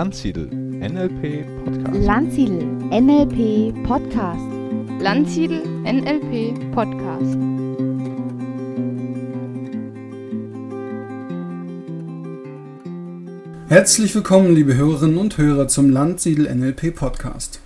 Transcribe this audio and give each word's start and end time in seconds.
Landsiedel 0.00 0.46
NLP 0.46 1.44
Podcast. 1.62 2.06
Landsiedel 2.06 2.64
NLP 2.90 3.84
Podcast. 3.84 4.40
Landsiedel 4.98 5.62
NLP 5.84 6.72
Podcast. 6.72 7.36
Herzlich 13.68 14.14
willkommen, 14.14 14.54
liebe 14.54 14.74
Hörerinnen 14.74 15.18
und 15.18 15.36
Hörer, 15.36 15.68
zum 15.68 15.90
Landsiedel 15.90 16.48
NLP 16.54 16.96
Podcast. 16.96 17.60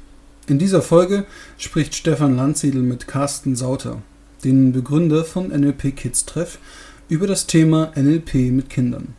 In 0.48 0.58
dieser 0.58 0.82
Folge 0.82 1.26
spricht 1.56 1.94
Stefan 1.94 2.34
Landsiedel 2.34 2.82
mit 2.82 3.06
Carsten 3.06 3.54
Sauter, 3.54 4.02
den 4.42 4.72
Begründer 4.72 5.24
von 5.24 5.50
NLP 5.50 5.94
Kids 5.94 6.24
Treff, 6.24 6.58
über 7.08 7.28
das 7.28 7.46
Thema 7.46 7.92
NLP 7.94 8.50
mit 8.50 8.70
Kindern. 8.70 9.14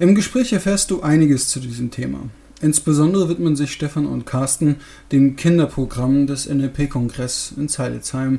Im 0.00 0.14
Gespräch 0.14 0.52
erfährst 0.52 0.92
du 0.92 1.02
einiges 1.02 1.48
zu 1.48 1.58
diesem 1.58 1.90
Thema. 1.90 2.20
Insbesondere 2.60 3.28
widmen 3.28 3.56
sich 3.56 3.72
Stefan 3.72 4.06
und 4.06 4.26
Carsten 4.26 4.76
dem 5.10 5.34
Kinderprogramm 5.34 6.28
des 6.28 6.48
NLP-Kongress 6.48 7.54
in 7.56 7.68
Zeilitzheim 7.68 8.38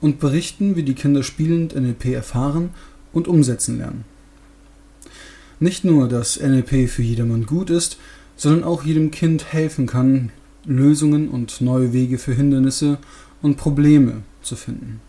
und 0.00 0.18
berichten, 0.18 0.74
wie 0.74 0.82
die 0.82 0.94
Kinder 0.94 1.22
spielend 1.22 1.76
NLP 1.76 2.06
erfahren 2.06 2.70
und 3.12 3.28
umsetzen 3.28 3.78
lernen. 3.78 4.04
Nicht 5.60 5.84
nur, 5.84 6.08
dass 6.08 6.40
NLP 6.40 6.88
für 6.88 7.02
jedermann 7.02 7.46
gut 7.46 7.70
ist, 7.70 7.98
sondern 8.36 8.64
auch 8.64 8.82
jedem 8.82 9.12
Kind 9.12 9.52
helfen 9.52 9.86
kann, 9.86 10.30
Lösungen 10.64 11.28
und 11.28 11.60
neue 11.60 11.92
Wege 11.92 12.18
für 12.18 12.34
Hindernisse 12.34 12.98
und 13.42 13.56
Probleme 13.56 14.22
zu 14.42 14.56
finden. 14.56 15.00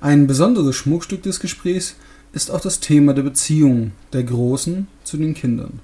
Ein 0.00 0.26
besonderes 0.26 0.74
Schmuckstück 0.76 1.22
des 1.22 1.38
Gesprächs 1.38 1.96
ist 2.32 2.50
auch 2.50 2.60
das 2.60 2.80
Thema 2.80 3.14
der 3.14 3.22
Beziehung 3.22 3.92
der 4.12 4.22
Großen 4.22 4.86
zu 5.04 5.16
den 5.16 5.34
Kindern. 5.34 5.80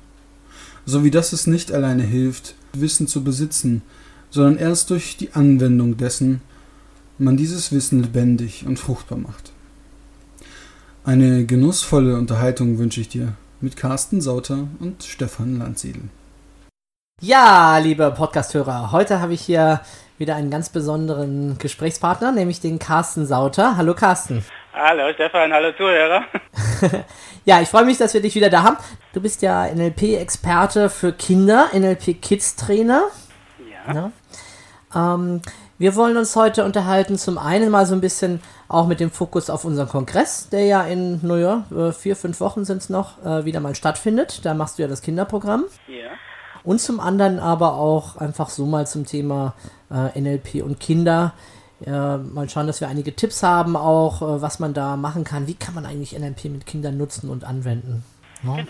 Sowie 0.85 1.11
dass 1.11 1.33
es 1.33 1.47
nicht 1.47 1.73
alleine 1.73 2.05
hilft, 2.05 2.55
Wissen 2.73 3.09
zu 3.09 3.25
besitzen, 3.25 3.83
sondern 4.31 4.59
erst 4.59 4.91
durch 4.91 5.17
die 5.17 5.33
Anwendung 5.33 5.97
dessen 5.97 6.41
man 7.19 7.37
dieses 7.37 7.73
Wissen 7.73 8.03
lebendig 8.03 8.67
und 8.67 8.79
fruchtbar 8.79 9.19
macht. 9.19 9.53
Eine 11.05 11.47
genussvolle 11.47 12.17
Unterhaltung 12.17 12.79
wünsche 12.79 13.01
ich 13.01 13.09
dir 13.09 13.33
mit 13.61 13.77
Carsten 13.77 14.21
Sauter 14.21 14.69
und 14.81 15.03
Stefan 15.03 15.59
Landsiedel. 15.59 16.03
Ja, 17.23 17.79
liebe 17.79 18.11
Podcast-Hörer, 18.11 18.93
heute 18.93 19.21
habe 19.21 19.33
ich 19.33 19.41
hier 19.41 19.81
wieder 20.19 20.37
einen 20.37 20.51
ganz 20.51 20.69
besonderen 20.69 21.57
Gesprächspartner, 21.59 22.33
nämlich 22.33 22.61
den 22.61 22.79
Carsten 22.79 23.25
Sauter. 23.25 23.77
Hallo 23.79 23.95
Carsten. 23.95 24.45
Hallo 24.79 25.11
Stefan, 25.15 25.55
hallo 25.55 25.73
Zuhörer. 25.73 26.25
ja, 27.47 27.63
ich 27.63 27.69
freue 27.69 27.87
mich, 27.87 27.97
dass 27.97 28.13
wir 28.13 28.21
dich 28.21 28.35
wieder 28.35 28.51
da 28.51 28.63
haben. 28.63 28.77
Du 29.15 29.23
bist 29.23 29.41
ja 29.41 29.65
NLP-Experte 29.75 30.91
für 30.91 31.15
Kinder, 31.15 31.71
NLP-Kids-Trainer. 31.73 33.05
Ja. 33.89 34.11
ja. 34.93 35.15
Ähm, 35.15 35.41
wir 35.79 35.97
wollen 35.97 36.19
uns 36.19 36.37
heute 36.37 36.63
unterhalten, 36.63 37.17
zum 37.17 37.39
einen 37.39 37.71
mal 37.71 37.87
so 37.87 37.95
ein 37.95 38.03
bisschen 38.03 38.43
auch 38.69 38.87
mit 38.87 39.01
dem 39.01 39.11
Fokus 39.11 39.49
auf 39.49 39.65
unseren 39.65 39.89
Kongress, 39.89 40.51
der 40.51 40.67
ja 40.67 40.83
in, 40.83 41.27
naja, 41.27 41.65
äh, 41.75 41.93
vier, 41.93 42.15
fünf 42.15 42.41
Wochen 42.41 42.67
sind 42.67 42.83
es 42.83 42.91
noch, 42.91 43.25
äh, 43.25 43.47
wieder 43.47 43.61
mal 43.61 43.75
stattfindet. 43.75 44.45
Da 44.45 44.53
machst 44.53 44.77
du 44.77 44.83
ja 44.83 44.89
das 44.89 45.01
Kinderprogramm. 45.01 45.65
Ja. 45.89 46.11
Und 46.65 46.83
zum 46.83 47.01
anderen 47.01 47.41
aber 47.41 47.77
auch 47.77 48.17
einfach 48.19 48.51
so 48.51 48.67
mal 48.67 48.87
zum 48.87 49.07
Thema 49.07 49.55
äh, 49.91 50.21
NLP 50.21 50.63
und 50.63 50.81
Kinder. 50.81 51.33
Äh, 51.85 51.91
mal 51.91 52.49
schauen, 52.49 52.67
dass 52.67 52.81
wir 52.81 52.89
einige 52.89 53.15
Tipps 53.15 53.43
haben, 53.43 53.77
auch 53.77 54.23
äh, 54.23 54.41
was 54.41 54.59
man 54.61 54.73
da 54.73 54.97
machen 54.97 55.25
kann. 55.25 55.47
Wie 55.47 55.55
kann 55.55 55.75
man 55.75 55.85
eigentlich 55.85 56.19
NLP 56.19 56.47
mit 56.47 56.67
Kindern 56.67 56.97
nutzen 56.97 57.29
und 57.29 57.45
anwenden? 57.45 58.03
Ja. 58.43 58.65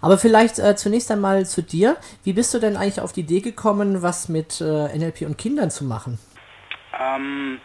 Aber 0.00 0.18
vielleicht 0.18 0.58
äh, 0.58 0.74
zunächst 0.76 1.10
einmal 1.10 1.46
zu 1.46 1.62
dir. 1.62 1.96
Wie 2.24 2.32
bist 2.32 2.52
du 2.54 2.58
denn 2.58 2.76
eigentlich 2.76 3.00
auf 3.00 3.12
die 3.12 3.20
Idee 3.20 3.40
gekommen, 3.40 4.02
was 4.02 4.28
mit 4.28 4.60
äh, 4.60 4.64
NLP 4.64 5.22
und 5.22 5.36
Kindern 5.36 5.70
zu 5.70 5.84
machen? 5.84 6.18
Ähm, 6.98 7.60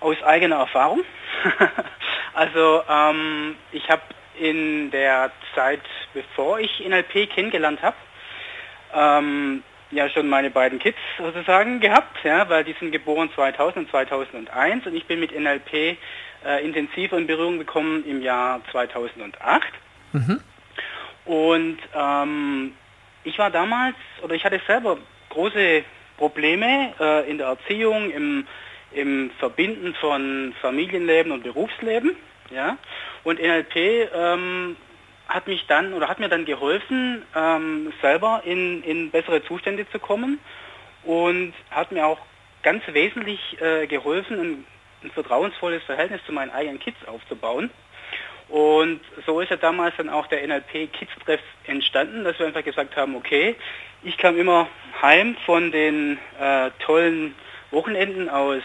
aus 0.00 0.16
eigener 0.24 0.56
Erfahrung. 0.56 1.02
also 2.34 2.82
ähm, 2.88 3.56
ich 3.72 3.88
habe 3.88 4.02
in 4.38 4.90
der 4.90 5.30
Zeit, 5.54 5.82
bevor 6.14 6.58
ich 6.58 6.84
NLP 6.86 7.30
kennengelernt 7.30 7.82
habe, 7.82 7.96
ähm, 8.94 9.62
ja 9.90 10.08
schon 10.08 10.28
meine 10.28 10.50
beiden 10.50 10.78
Kids 10.78 10.98
sozusagen 11.18 11.80
gehabt, 11.80 12.24
ja, 12.24 12.48
weil 12.48 12.64
die 12.64 12.74
sind 12.78 12.92
geboren 12.92 13.30
2000 13.34 13.86
und 13.86 13.90
2001 13.90 14.86
und 14.86 14.94
ich 14.94 15.06
bin 15.06 15.20
mit 15.20 15.38
NLP 15.38 15.96
äh, 16.44 16.64
intensiver 16.64 17.18
in 17.18 17.26
Berührung 17.26 17.58
gekommen 17.58 18.04
im 18.06 18.22
Jahr 18.22 18.60
2008. 18.70 19.66
Mhm. 20.12 20.40
Und 21.24 21.78
ähm, 21.94 22.72
ich 23.24 23.38
war 23.38 23.50
damals, 23.50 23.96
oder 24.22 24.34
ich 24.34 24.44
hatte 24.44 24.60
selber 24.66 24.98
große 25.28 25.84
Probleme 26.16 26.92
äh, 26.98 27.30
in 27.30 27.38
der 27.38 27.48
Erziehung, 27.48 28.10
im, 28.10 28.46
im 28.92 29.30
Verbinden 29.38 29.94
von 29.94 30.54
Familienleben 30.60 31.32
und 31.32 31.42
Berufsleben. 31.42 32.16
Ja? 32.50 32.78
Und 33.24 33.40
NLP 33.40 34.10
ähm, 34.14 34.76
hat 35.30 35.46
mich 35.46 35.66
dann 35.66 35.94
oder 35.94 36.08
hat 36.08 36.18
mir 36.18 36.28
dann 36.28 36.44
geholfen, 36.44 37.22
ähm, 37.34 37.92
selber 38.02 38.42
in, 38.44 38.82
in 38.82 39.10
bessere 39.10 39.42
Zustände 39.44 39.88
zu 39.90 39.98
kommen 39.98 40.38
und 41.04 41.54
hat 41.70 41.92
mir 41.92 42.06
auch 42.06 42.18
ganz 42.62 42.82
wesentlich 42.88 43.40
äh, 43.60 43.86
geholfen, 43.86 44.40
ein, 44.40 44.64
ein, 45.02 45.10
vertrauensvolles 45.12 45.82
Verhältnis 45.84 46.20
zu 46.26 46.32
meinen 46.32 46.50
eigenen 46.50 46.78
Kids 46.78 46.98
aufzubauen. 47.06 47.70
Und 48.48 49.00
so 49.24 49.40
ist 49.40 49.50
ja 49.50 49.56
damals 49.56 49.94
dann 49.96 50.08
auch 50.08 50.26
der 50.26 50.46
NLP 50.46 50.92
Kids 50.92 51.12
Treff 51.24 51.40
entstanden, 51.64 52.24
dass 52.24 52.38
wir 52.38 52.46
einfach 52.46 52.64
gesagt 52.64 52.96
haben, 52.96 53.14
okay, 53.14 53.54
ich 54.02 54.18
kam 54.18 54.36
immer 54.36 54.66
heim 55.00 55.36
von 55.46 55.70
den 55.70 56.18
äh, 56.40 56.70
tollen 56.84 57.34
Wochenenden 57.70 58.28
aus 58.28 58.62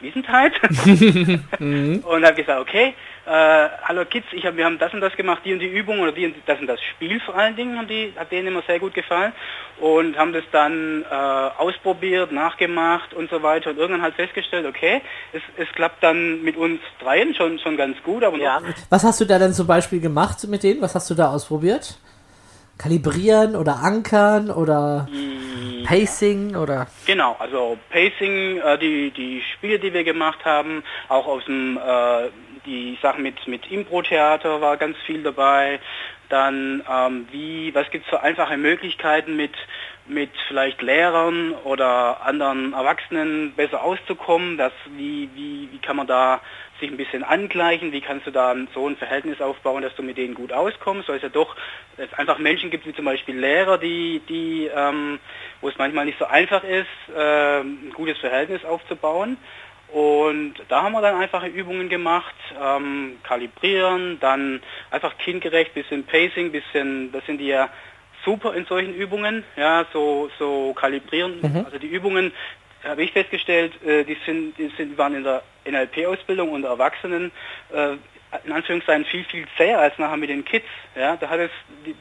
Wiesentheit 0.00 0.54
mhm. 1.58 1.98
und 1.98 2.24
habe 2.24 2.34
gesagt, 2.34 2.60
okay, 2.60 2.94
äh, 3.26 3.68
hallo 3.82 4.04
Kids, 4.04 4.26
ich 4.32 4.46
hab, 4.46 4.56
wir 4.56 4.64
haben 4.64 4.78
das 4.78 4.94
und 4.94 5.00
das 5.00 5.14
gemacht, 5.16 5.42
die 5.44 5.52
und 5.52 5.58
die 5.58 5.66
Übung 5.66 6.00
oder 6.00 6.12
die 6.12 6.26
und 6.26 6.36
das 6.46 6.60
und 6.60 6.68
das 6.68 6.80
Spiel 6.80 7.20
vor 7.20 7.34
allen 7.34 7.56
Dingen 7.56 7.76
haben 7.76 7.88
die, 7.88 8.12
hat 8.16 8.30
denen 8.30 8.48
immer 8.48 8.62
sehr 8.62 8.78
gut 8.78 8.94
gefallen 8.94 9.32
und 9.80 10.16
haben 10.16 10.32
das 10.32 10.44
dann 10.52 11.02
äh, 11.02 11.14
ausprobiert, 11.14 12.30
nachgemacht 12.30 13.14
und 13.14 13.28
so 13.28 13.42
weiter 13.42 13.70
und 13.70 13.78
irgendwann 13.78 14.02
halt 14.02 14.14
festgestellt, 14.14 14.64
okay, 14.64 15.02
es, 15.32 15.42
es 15.56 15.68
klappt 15.74 16.02
dann 16.02 16.42
mit 16.42 16.56
uns 16.56 16.80
dreien 17.00 17.34
schon, 17.34 17.58
schon 17.58 17.76
ganz 17.76 18.00
gut, 18.04 18.22
aber 18.22 18.38
ja. 18.38 18.60
Was 18.90 19.02
hast 19.02 19.20
du 19.20 19.24
da 19.24 19.38
denn 19.38 19.52
zum 19.52 19.66
Beispiel 19.66 20.00
gemacht 20.00 20.46
mit 20.46 20.62
denen? 20.62 20.80
Was 20.80 20.94
hast 20.94 21.10
du 21.10 21.14
da 21.14 21.32
ausprobiert? 21.32 21.98
Kalibrieren 22.78 23.56
oder 23.56 23.76
ankern 23.82 24.50
oder 24.50 25.08
ja. 25.10 25.86
Pacing 25.86 26.56
oder? 26.56 26.86
Genau, 27.06 27.36
also 27.38 27.78
Pacing, 27.90 28.58
äh, 28.58 28.78
die, 28.78 29.10
die 29.10 29.42
Spiele, 29.54 29.78
die 29.78 29.92
wir 29.92 30.04
gemacht 30.04 30.44
haben, 30.44 30.82
auch 31.08 31.26
aus 31.26 31.44
dem 31.46 31.78
äh, 31.78 32.28
die 32.66 32.98
Sachen 33.00 33.22
mit, 33.22 33.46
mit 33.46 33.70
Impro-Theater 33.70 34.60
war 34.60 34.76
ganz 34.76 34.96
viel 35.06 35.22
dabei. 35.22 35.80
Dann 36.28 36.82
ähm, 36.90 37.28
wie, 37.30 37.72
was 37.74 37.88
gibt 37.90 38.04
es 38.04 38.10
für 38.10 38.20
einfache 38.20 38.56
Möglichkeiten 38.56 39.36
mit, 39.36 39.54
mit 40.06 40.30
vielleicht 40.48 40.82
Lehrern 40.82 41.52
oder 41.64 42.26
anderen 42.26 42.72
Erwachsenen 42.72 43.54
besser 43.54 43.82
auszukommen, 43.82 44.58
dass, 44.58 44.72
wie, 44.96 45.30
wie, 45.34 45.68
wie 45.70 45.78
kann 45.78 45.96
man 45.96 46.08
da 46.08 46.40
sich 46.80 46.90
ein 46.90 46.96
bisschen 46.96 47.22
angleichen, 47.22 47.92
wie 47.92 48.00
kannst 48.00 48.26
du 48.26 48.30
da 48.30 48.54
so 48.74 48.88
ein 48.88 48.96
Verhältnis 48.96 49.40
aufbauen, 49.40 49.82
dass 49.82 49.94
du 49.94 50.02
mit 50.02 50.18
denen 50.18 50.34
gut 50.34 50.52
auskommst, 50.52 51.08
weil 51.08 51.16
es 51.16 51.22
ja 51.22 51.28
doch 51.28 51.56
es 51.96 52.12
einfach 52.14 52.38
Menschen 52.38 52.70
gibt, 52.70 52.86
wie 52.86 52.94
zum 52.94 53.04
Beispiel 53.04 53.38
Lehrer, 53.38 53.78
die, 53.78 54.20
die 54.28 54.68
ähm, 54.74 55.18
wo 55.60 55.68
es 55.68 55.78
manchmal 55.78 56.04
nicht 56.04 56.18
so 56.18 56.26
einfach 56.26 56.64
ist, 56.64 56.86
äh, 57.16 57.60
ein 57.60 57.92
gutes 57.94 58.18
Verhältnis 58.18 58.64
aufzubauen. 58.64 59.38
Und 59.92 60.54
da 60.68 60.82
haben 60.82 60.92
wir 60.92 61.00
dann 61.00 61.20
einfache 61.20 61.46
Übungen 61.46 61.88
gemacht, 61.88 62.34
ähm, 62.60 63.18
kalibrieren, 63.22 64.18
dann 64.20 64.60
einfach 64.90 65.16
kindgerecht, 65.18 65.74
bisschen 65.74 66.04
Pacing, 66.04 66.50
bisschen, 66.50 67.12
das 67.12 67.24
sind 67.26 67.38
die 67.38 67.46
ja 67.46 67.68
super 68.24 68.54
in 68.54 68.66
solchen 68.66 68.94
Übungen, 68.94 69.44
ja, 69.56 69.86
so, 69.92 70.28
so 70.38 70.74
kalibrieren. 70.74 71.40
Mhm. 71.40 71.64
Also 71.64 71.78
die 71.78 71.86
Übungen 71.86 72.32
habe 72.84 73.04
ich 73.04 73.12
festgestellt, 73.12 73.80
äh, 73.84 74.04
die, 74.04 74.16
sind, 74.26 74.58
die 74.58 74.70
sind, 74.76 74.98
waren 74.98 75.14
in 75.14 75.24
der 75.24 75.42
NLP-Ausbildung 75.64 76.50
unter 76.50 76.68
Erwachsenen 76.68 77.30
äh, 77.72 77.96
in 78.44 78.52
Anführungszeichen 78.52 79.04
viel, 79.06 79.24
viel 79.24 79.46
zäher 79.56 79.78
als 79.78 79.98
nachher 79.98 80.16
mit 80.16 80.30
den 80.30 80.44
Kids. 80.44 80.66
Ja, 80.94 81.16
da 81.16 81.28
hat 81.28 81.40
es 81.40 81.50
die, 81.86 81.94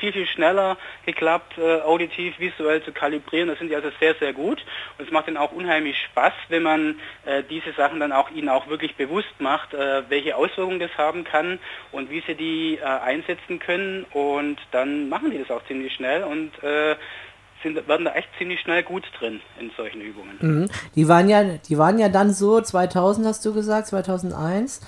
viel, 0.00 0.12
viel 0.12 0.26
schneller 0.26 0.76
geklappt, 1.06 1.58
äh, 1.58 1.80
auditiv, 1.82 2.38
visuell 2.38 2.82
zu 2.82 2.92
kalibrieren. 2.92 3.48
Das 3.48 3.58
sind 3.58 3.68
die 3.68 3.76
also 3.76 3.90
sehr, 4.00 4.14
sehr 4.16 4.32
gut. 4.32 4.64
Und 4.98 5.06
es 5.06 5.12
macht 5.12 5.28
dann 5.28 5.36
auch 5.36 5.52
unheimlich 5.52 5.96
Spaß, 6.10 6.32
wenn 6.48 6.62
man 6.62 6.98
äh, 7.24 7.42
diese 7.48 7.72
Sachen 7.72 8.00
dann 8.00 8.12
auch 8.12 8.30
ihnen 8.30 8.48
auch 8.48 8.68
wirklich 8.68 8.96
bewusst 8.96 9.34
macht, 9.38 9.74
äh, 9.74 10.02
welche 10.08 10.36
Auswirkungen 10.36 10.80
das 10.80 10.96
haben 10.96 11.24
kann 11.24 11.58
und 11.92 12.10
wie 12.10 12.22
sie 12.26 12.34
die 12.34 12.78
äh, 12.78 12.84
einsetzen 12.84 13.58
können. 13.58 14.04
Und 14.12 14.58
dann 14.72 15.08
machen 15.08 15.30
die 15.30 15.38
das 15.38 15.50
auch 15.50 15.64
ziemlich 15.66 15.94
schnell 15.94 16.24
und 16.24 16.50
äh, 16.62 16.96
sind, 17.62 17.86
werden 17.88 18.04
da 18.04 18.14
echt 18.14 18.28
ziemlich 18.38 18.60
schnell 18.60 18.82
gut 18.82 19.04
drin 19.18 19.40
in 19.58 19.70
solchen 19.76 20.00
Übungen. 20.00 20.38
Mhm. 20.40 20.70
Die 20.94 21.08
waren 21.08 21.28
ja, 21.28 21.44
die 21.44 21.78
waren 21.78 21.98
ja 21.98 22.08
dann 22.08 22.32
so 22.32 22.60
2000 22.60 23.26
hast 23.26 23.44
du 23.44 23.52
gesagt, 23.52 23.88
2001 23.88 24.80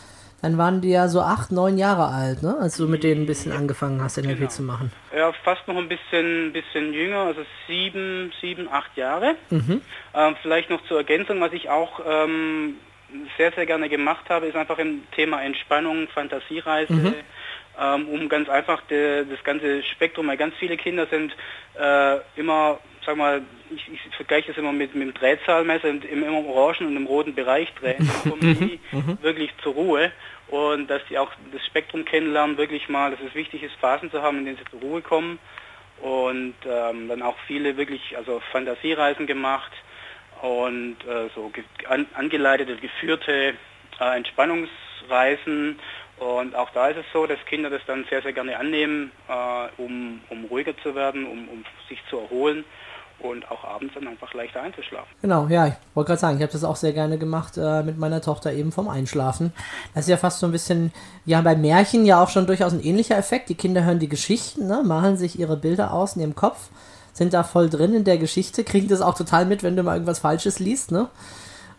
dann 0.42 0.58
waren 0.58 0.80
die 0.80 0.90
ja 0.90 1.08
so 1.08 1.20
acht, 1.20 1.52
neun 1.52 1.78
Jahre 1.78 2.08
alt, 2.08 2.42
ne? 2.42 2.56
als 2.60 2.76
du 2.76 2.86
mit 2.88 3.04
denen 3.04 3.22
ein 3.22 3.26
bisschen 3.26 3.52
angefangen 3.52 4.02
hast, 4.02 4.18
NLP 4.18 4.38
Genau. 4.38 4.50
zu 4.50 4.62
machen. 4.62 4.92
Ja, 5.16 5.32
fast 5.44 5.66
noch 5.68 5.76
ein 5.76 5.88
bisschen, 5.88 6.52
bisschen 6.52 6.92
jünger, 6.92 7.18
also 7.20 7.42
sieben, 7.68 8.32
sieben, 8.40 8.68
acht 8.70 8.96
Jahre. 8.96 9.36
Mhm. 9.50 9.80
Ähm, 10.14 10.36
vielleicht 10.42 10.68
noch 10.68 10.82
zur 10.86 10.98
Ergänzung, 10.98 11.40
was 11.40 11.52
ich 11.52 11.70
auch 11.70 12.00
ähm, 12.06 12.74
sehr, 13.36 13.52
sehr 13.52 13.66
gerne 13.66 13.88
gemacht 13.88 14.24
habe, 14.28 14.46
ist 14.46 14.56
einfach 14.56 14.78
im 14.78 15.02
Thema 15.14 15.42
Entspannung, 15.42 16.08
Fantasiereise, 16.08 16.92
Mhm. 16.92 17.14
ähm, 17.80 18.08
um 18.08 18.28
ganz 18.28 18.48
einfach 18.48 18.80
de, 18.90 19.24
das 19.24 19.42
ganze 19.44 19.82
Spektrum, 19.84 20.26
weil 20.28 20.36
ganz 20.36 20.54
viele 20.58 20.76
Kinder 20.76 21.06
sind 21.06 21.34
äh, 21.78 22.16
immer, 22.36 22.78
sag 23.06 23.16
mal, 23.16 23.42
ich, 23.74 23.88
ich 23.92 24.16
vergleiche 24.16 24.48
das 24.48 24.58
immer 24.58 24.72
mit, 24.72 24.94
mit 24.94 25.08
dem 25.08 25.14
Drehzahlmesser 25.14 25.88
und 25.90 26.04
im, 26.04 26.22
im 26.22 26.34
orangen 26.34 26.86
und 26.88 26.96
im 26.96 27.06
roten 27.06 27.34
Bereich 27.34 27.72
drehen, 27.74 27.96
dann 28.24 28.32
kommen 28.32 28.40
die 28.40 28.80
wirklich 29.22 29.50
zur 29.62 29.74
Ruhe 29.74 30.10
und 30.52 30.88
dass 30.88 31.00
die 31.08 31.16
auch 31.16 31.30
das 31.50 31.64
Spektrum 31.64 32.04
kennenlernen, 32.04 32.58
wirklich 32.58 32.86
mal, 32.90 33.10
dass 33.10 33.20
es 33.26 33.34
wichtig 33.34 33.62
ist, 33.62 33.74
Phasen 33.76 34.10
zu 34.10 34.20
haben, 34.20 34.40
in 34.40 34.44
denen 34.44 34.58
sie 34.58 34.70
zur 34.70 34.80
Ruhe 34.80 35.00
kommen. 35.00 35.38
Und 36.02 36.54
ähm, 36.66 37.08
dann 37.08 37.22
auch 37.22 37.36
viele 37.46 37.78
wirklich, 37.78 38.18
also 38.18 38.42
Fantasiereisen 38.52 39.26
gemacht 39.26 39.72
und 40.42 40.96
äh, 41.08 41.30
so 41.34 41.48
ge 41.48 41.64
an, 41.88 42.04
angeleitete, 42.12 42.76
geführte 42.76 43.54
äh, 43.98 44.16
Entspannungsreisen. 44.16 45.78
Und 46.18 46.54
auch 46.54 46.68
da 46.70 46.88
ist 46.88 46.98
es 46.98 47.06
so, 47.14 47.26
dass 47.26 47.42
Kinder 47.46 47.70
das 47.70 47.80
dann 47.86 48.04
sehr, 48.10 48.20
sehr 48.20 48.34
gerne 48.34 48.58
annehmen, 48.58 49.10
äh, 49.28 49.80
um, 49.80 50.20
um 50.28 50.44
ruhiger 50.44 50.76
zu 50.82 50.94
werden, 50.94 51.24
um, 51.24 51.48
um 51.48 51.64
sich 51.88 51.98
zu 52.10 52.18
erholen 52.18 52.66
und 53.20 53.50
auch 53.50 53.64
abends 53.64 53.94
dann 53.94 54.08
einfach 54.08 54.32
leichter 54.34 54.62
einzuschlafen. 54.62 55.08
Genau, 55.20 55.46
ja, 55.46 55.68
ich 55.68 55.74
wollte 55.94 56.08
gerade 56.08 56.20
sagen, 56.20 56.36
ich 56.36 56.42
habe 56.42 56.52
das 56.52 56.64
auch 56.64 56.76
sehr 56.76 56.92
gerne 56.92 57.18
gemacht 57.18 57.56
äh, 57.56 57.82
mit 57.82 57.98
meiner 57.98 58.20
Tochter 58.20 58.52
eben 58.52 58.72
vom 58.72 58.88
Einschlafen. 58.88 59.52
Das 59.94 60.04
ist 60.04 60.10
ja 60.10 60.16
fast 60.16 60.40
so 60.40 60.46
ein 60.46 60.52
bisschen, 60.52 60.92
ja, 61.24 61.40
bei 61.40 61.56
Märchen 61.56 62.04
ja 62.04 62.22
auch 62.22 62.28
schon 62.28 62.46
durchaus 62.46 62.72
ein 62.72 62.82
ähnlicher 62.82 63.16
Effekt. 63.16 63.48
Die 63.48 63.54
Kinder 63.54 63.84
hören 63.84 63.98
die 63.98 64.08
Geschichten, 64.08 64.66
ne, 64.66 64.82
malen 64.84 65.16
sich 65.16 65.38
ihre 65.38 65.56
Bilder 65.56 65.92
aus 65.92 66.16
in 66.16 66.22
ihrem 66.22 66.34
Kopf, 66.34 66.70
sind 67.12 67.34
da 67.34 67.44
voll 67.44 67.68
drin 67.68 67.94
in 67.94 68.04
der 68.04 68.18
Geschichte, 68.18 68.64
kriegen 68.64 68.88
das 68.88 69.00
auch 69.00 69.14
total 69.14 69.46
mit, 69.46 69.62
wenn 69.62 69.76
du 69.76 69.82
mal 69.82 69.94
irgendwas 69.94 70.18
Falsches 70.18 70.58
liest, 70.58 70.92
ne? 70.92 71.08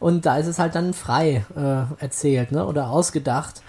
Und 0.04 0.26
da 0.26 0.38
ist 0.38 0.48
es 0.48 0.60
halt 0.60 0.76
dann 0.76 0.94
frei 0.94 1.46
äh, 1.56 2.04
erzählt, 2.04 2.52
ne? 2.52 2.66
Oder 2.66 2.90
ausgedacht 2.90 3.64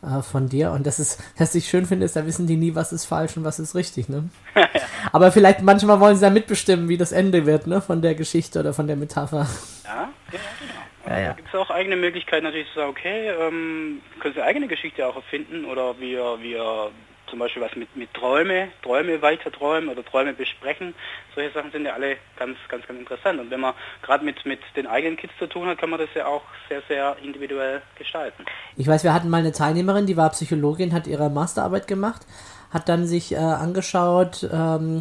äh, 0.00 0.22
von 0.22 0.48
dir. 0.48 0.70
Und 0.70 0.86
das 0.86 0.98
ist, 0.98 1.22
was 1.36 1.54
ich 1.54 1.68
schön 1.68 1.84
finde, 1.84 2.06
ist, 2.06 2.16
da 2.16 2.24
wissen 2.24 2.46
die 2.46 2.56
nie, 2.56 2.74
was 2.74 2.90
ist 2.90 3.04
falsch 3.04 3.36
und 3.36 3.44
was 3.44 3.58
ist 3.58 3.74
richtig, 3.74 4.08
ne? 4.08 4.30
Aber 5.12 5.30
vielleicht 5.30 5.60
manchmal 5.60 6.00
wollen 6.00 6.16
sie 6.16 6.22
da 6.22 6.30
mitbestimmen, 6.30 6.88
wie 6.88 6.96
das 6.96 7.12
Ende 7.12 7.44
wird, 7.44 7.66
ne? 7.66 7.82
Von 7.82 8.00
der 8.00 8.14
Geschichte 8.14 8.60
oder 8.60 8.72
von 8.72 8.86
der 8.86 8.96
Metapher. 8.96 9.46
Ja, 9.84 9.90
ja, 10.32 10.38
genau. 10.58 11.16
Ja, 11.16 11.20
ja. 11.20 11.28
Da 11.28 11.34
gibt 11.34 11.48
es 11.48 11.54
auch 11.54 11.68
eigene 11.68 11.96
Möglichkeiten 11.96 12.44
natürlich 12.44 12.68
zu 12.68 12.76
sagen, 12.76 12.88
okay, 12.88 13.28
ähm, 13.28 14.00
können 14.20 14.32
Sie 14.32 14.40
eigene 14.40 14.68
Geschichte 14.68 15.06
auch 15.06 15.16
erfinden 15.16 15.66
oder 15.66 16.00
wir, 16.00 16.38
wir 16.40 16.92
zum 17.28 17.38
Beispiel 17.38 17.62
was 17.62 17.74
mit, 17.76 17.94
mit 17.96 18.12
Träume, 18.14 18.68
Träume 18.82 19.20
weiter 19.22 19.50
träumen 19.50 19.88
oder 19.88 20.04
Träume 20.04 20.32
besprechen. 20.32 20.94
Solche 21.34 21.52
Sachen 21.52 21.72
sind 21.72 21.84
ja 21.84 21.94
alle 21.94 22.16
ganz, 22.38 22.56
ganz, 22.68 22.86
ganz 22.86 22.98
interessant. 22.98 23.40
Und 23.40 23.50
wenn 23.50 23.60
man 23.60 23.74
gerade 24.02 24.24
mit, 24.24 24.44
mit 24.46 24.60
den 24.76 24.86
eigenen 24.86 25.16
Kids 25.16 25.32
zu 25.38 25.46
tun 25.46 25.66
hat, 25.66 25.78
kann 25.78 25.90
man 25.90 25.98
das 25.98 26.08
ja 26.14 26.26
auch 26.26 26.42
sehr, 26.68 26.82
sehr 26.88 27.16
individuell 27.22 27.82
gestalten. 27.98 28.44
Ich 28.76 28.86
weiß, 28.86 29.04
wir 29.04 29.14
hatten 29.14 29.28
mal 29.28 29.38
eine 29.38 29.52
Teilnehmerin, 29.52 30.06
die 30.06 30.16
war 30.16 30.30
Psychologin, 30.30 30.92
hat 30.92 31.06
ihre 31.06 31.30
Masterarbeit 31.30 31.86
gemacht, 31.86 32.22
hat 32.70 32.88
dann 32.88 33.06
sich 33.06 33.32
äh, 33.32 33.36
angeschaut, 33.36 34.48
ähm, 34.52 34.98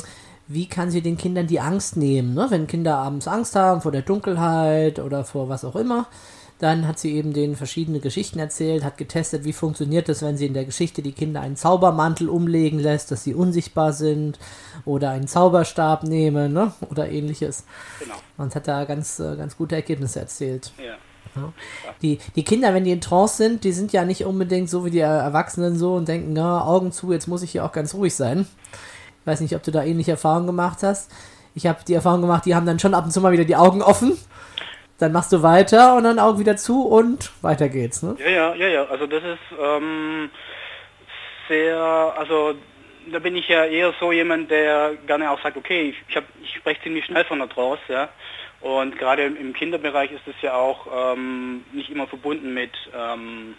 wie 0.48 0.68
kann 0.68 0.92
sie 0.92 1.02
den 1.02 1.18
Kindern 1.18 1.48
die 1.48 1.60
Angst 1.60 1.98
nehmen, 1.98 2.34
ne? 2.34 2.48
wenn 2.50 2.68
Kinder 2.68 2.98
abends 2.98 3.28
Angst 3.28 3.56
haben 3.56 3.81
vor 3.81 3.92
der 3.92 4.02
Dunkelheit 4.02 5.00
oder 5.00 5.24
vor 5.24 5.50
was 5.50 5.64
auch 5.64 5.75
immer. 5.75 6.08
Dann 6.63 6.88
hat 6.88 6.98
sie 6.98 7.13
eben 7.13 7.33
denen 7.33 7.57
verschiedene 7.57 8.00
Geschichten 8.00 8.39
erzählt, 8.39 8.86
hat 8.86 8.98
getestet, 8.98 9.44
wie 9.44 9.51
funktioniert 9.51 10.07
es, 10.07 10.21
wenn 10.21 10.38
sie 10.38 10.45
in 10.45 10.54
der 10.54 10.63
Geschichte 10.63 11.01
die 11.01 11.12
Kinder 11.12 11.42
einen 11.42 11.57
Zaubermantel 11.57 12.30
umlegen 12.30 12.80
lässt, 12.80 13.12
dass 13.12 13.25
sie 13.25 13.33
unsichtbar 13.33 13.92
sind 13.92 14.39
oder 14.86 15.10
einen 15.10 15.27
Zauberstab 15.27 16.04
nehmen 16.04 16.54
ne? 16.54 16.71
oder 16.89 17.10
ähnliches. 17.10 17.65
Genau. 18.00 18.13
Und 18.38 18.56
hat 18.56 18.69
da 18.69 18.86
ganz, 18.86 19.19
äh, 19.19 19.36
ganz 19.36 19.57
gute 19.57 19.75
Ergebnisse 19.75 20.21
erzählt. 20.21 20.71
Ja. 20.77 21.51
Die, 22.01 22.19
die 22.38 22.45
Kinder, 22.45 22.74
wenn 22.74 22.86
die 22.86 22.92
in 22.92 23.01
Trance 23.01 23.36
sind, 23.36 23.65
die 23.65 23.74
sind 23.74 23.92
ja 23.92 24.06
nicht 24.06 24.24
unbedingt 24.24 24.69
so 24.69 24.86
wie 24.86 24.92
die 24.92 25.00
Erwachsenen 25.00 25.77
so 25.77 25.95
und 25.95 26.07
denken, 26.07 26.31
na, 26.31 26.63
Augen 26.63 26.94
zu, 26.94 27.12
jetzt 27.12 27.27
muss 27.27 27.44
ich 27.44 27.51
hier 27.51 27.65
auch 27.65 27.74
ganz 27.74 27.94
ruhig 27.94 28.15
sein. 28.15 28.48
Ich 29.19 29.27
weiß 29.27 29.42
nicht, 29.42 29.57
ob 29.57 29.63
du 29.63 29.71
da 29.71 29.83
ähnliche 29.83 30.12
Erfahrungen 30.12 30.48
gemacht 30.48 30.81
hast. 30.81 31.12
Ich 31.56 31.68
habe 31.68 31.80
die 31.86 31.94
Erfahrung 31.94 32.21
gemacht, 32.21 32.45
die 32.45 32.56
haben 32.56 32.65
dann 32.65 32.80
schon 32.80 32.94
ab 32.94 33.04
und 33.04 33.12
zu 33.12 33.19
mal 33.19 33.33
wieder 33.33 33.44
die 33.44 33.57
Augen 33.57 33.81
offen. 33.81 34.18
Dann 35.00 35.12
machst 35.12 35.34
du 35.34 35.42
weiter 35.42 35.95
und 35.95 36.04
dann 36.04 36.19
Augen 36.19 36.40
wieder 36.40 36.56
zu 36.56 36.86
und 36.86 37.31
weiter 37.42 37.68
geht's. 37.68 38.04
Ne? 38.04 38.16
Ja, 38.19 38.30
ja, 38.30 38.56
ja, 38.56 38.68
ja. 38.68 38.86
Also 38.86 39.07
das 39.07 39.24
ist 39.24 39.60
ähm, 39.60 40.30
sehr, 41.48 41.78
also 41.78 42.56
da 43.12 43.19
bin 43.19 43.36
ich 43.36 43.48
ja 43.48 43.66
eher 43.66 43.94
so 44.00 44.12
jemand, 44.12 44.50
der 44.51 44.94
gerne 45.07 45.31
auch 45.31 45.42
sagt, 45.42 45.57
okay, 45.57 45.90
ich, 45.90 45.98
ich, 46.07 46.24
ich 46.44 46.56
spreche 46.56 46.81
ziemlich 46.84 47.06
schnell 47.06 47.25
von 47.25 47.40
der 47.40 47.50
Trance, 47.50 47.81
ja. 47.88 48.10
Und 48.62 48.98
gerade 48.98 49.24
im, 49.24 49.36
im 49.36 49.54
Kinderbereich 49.54 50.12
ist 50.12 50.28
es 50.28 50.42
ja 50.42 50.54
auch 50.54 51.13
ähm, 51.13 51.66
nicht 51.74 51.89
immer 51.89 52.07
verbunden 52.07 52.54
mit 52.54 52.72
ähm, 52.96 53.56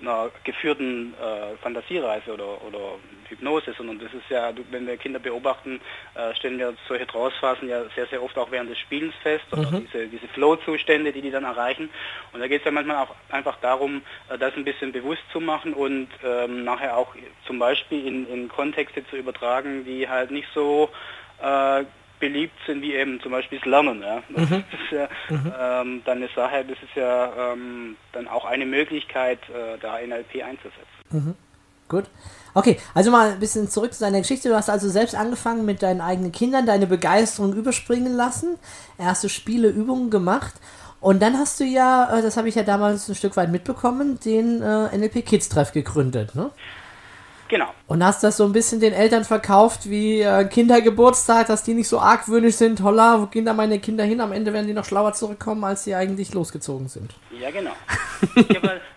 einer 0.00 0.30
geführten 0.44 1.14
äh, 1.14 1.56
Fantasiereise 1.62 2.32
oder, 2.32 2.62
oder 2.64 2.98
Hypnose, 3.28 3.72
sondern 3.76 3.98
das 3.98 4.12
ist 4.12 4.28
ja, 4.28 4.52
wenn 4.70 4.86
wir 4.86 4.96
Kinder 4.96 5.18
beobachten, 5.18 5.80
äh, 6.14 6.34
stellen 6.34 6.58
wir 6.58 6.74
solche 6.88 7.06
Trance-Phasen 7.06 7.68
ja 7.68 7.82
sehr, 7.94 8.06
sehr 8.06 8.22
oft 8.22 8.36
auch 8.38 8.50
während 8.50 8.70
des 8.70 8.78
Spielens 8.78 9.14
fest, 9.22 9.44
oder 9.52 9.80
diese, 9.80 10.08
diese 10.08 10.28
Flow-Zustände, 10.28 11.12
die 11.12 11.22
die 11.22 11.30
dann 11.30 11.44
erreichen. 11.44 11.90
Und 12.32 12.40
da 12.40 12.48
geht 12.48 12.60
es 12.60 12.64
ja 12.64 12.70
manchmal 12.70 13.04
auch 13.04 13.14
einfach 13.30 13.56
darum, 13.60 14.02
äh, 14.28 14.38
das 14.38 14.54
ein 14.56 14.64
bisschen 14.64 14.92
bewusst 14.92 15.22
zu 15.32 15.40
machen 15.40 15.72
und 15.74 16.08
ähm, 16.24 16.64
nachher 16.64 16.96
auch 16.96 17.14
zum 17.46 17.58
Beispiel 17.58 18.06
in, 18.06 18.28
in 18.28 18.48
Kontexte 18.48 19.06
zu 19.08 19.16
übertragen, 19.16 19.84
die 19.84 20.08
halt 20.08 20.30
nicht 20.30 20.48
so 20.54 20.90
äh, 21.42 21.84
beliebt 22.20 22.54
sind 22.66 22.82
wie 22.82 22.94
eben 22.94 23.20
zum 23.20 23.32
Beispiel 23.32 23.58
das 23.58 23.66
Lernen. 23.66 24.02
Ja. 24.02 24.22
Das 24.28 24.50
ist 24.50 24.92
ja 24.92 25.08
ähm, 25.80 26.02
dann 26.04 26.18
eine 26.18 26.28
Sache, 26.34 26.64
das 26.64 26.78
ist 26.82 26.94
ja 26.94 27.52
ähm, 27.52 27.96
dann 28.12 28.28
auch 28.28 28.44
eine 28.44 28.66
Möglichkeit, 28.66 29.40
äh, 29.48 29.78
da 29.80 29.98
NLP 29.98 30.44
einzusetzen. 30.44 31.36
Gut. 31.88 32.04
Okay, 32.54 32.78
also 32.94 33.10
mal 33.10 33.32
ein 33.32 33.40
bisschen 33.40 33.68
zurück 33.68 33.92
zu 33.92 34.00
deiner 34.00 34.20
Geschichte. 34.20 34.48
Du 34.48 34.56
hast 34.56 34.70
also 34.70 34.88
selbst 34.88 35.14
angefangen 35.14 35.64
mit 35.64 35.82
deinen 35.82 36.00
eigenen 36.00 36.30
Kindern, 36.30 36.66
deine 36.66 36.86
Begeisterung 36.86 37.52
überspringen 37.52 38.14
lassen, 38.14 38.58
erste 38.98 39.28
Spiele, 39.28 39.68
Übungen 39.68 40.10
gemacht. 40.10 40.54
Und 41.00 41.22
dann 41.22 41.38
hast 41.38 41.58
du 41.58 41.64
ja, 41.64 42.18
äh, 42.18 42.22
das 42.22 42.36
habe 42.36 42.48
ich 42.48 42.54
ja 42.54 42.62
damals 42.62 43.08
ein 43.08 43.14
Stück 43.14 43.36
weit 43.36 43.50
mitbekommen, 43.50 44.20
den 44.20 44.62
äh, 44.62 44.96
NLP 44.96 45.24
Kids 45.24 45.48
Treff 45.48 45.72
gegründet. 45.72 46.34
Ne? 46.34 46.50
Genau. 47.50 47.74
Und 47.88 48.04
hast 48.04 48.22
das 48.22 48.36
so 48.36 48.44
ein 48.44 48.52
bisschen 48.52 48.80
den 48.80 48.92
Eltern 48.92 49.24
verkauft 49.24 49.90
wie 49.90 50.20
äh, 50.20 50.44
Kindergeburtstag, 50.44 51.48
dass 51.48 51.64
die 51.64 51.74
nicht 51.74 51.88
so 51.88 51.98
argwöhnisch 51.98 52.54
sind. 52.54 52.80
Holla, 52.80 53.20
wo 53.20 53.26
gehen 53.26 53.44
da 53.44 53.52
meine 53.52 53.80
Kinder 53.80 54.04
hin? 54.04 54.20
Am 54.20 54.30
Ende 54.30 54.52
werden 54.52 54.68
die 54.68 54.72
noch 54.72 54.84
schlauer 54.84 55.14
zurückkommen, 55.14 55.64
als 55.64 55.82
sie 55.82 55.96
eigentlich 55.96 56.32
losgezogen 56.32 56.86
sind. 56.86 57.12
Ja, 57.38 57.50
genau. 57.50 57.72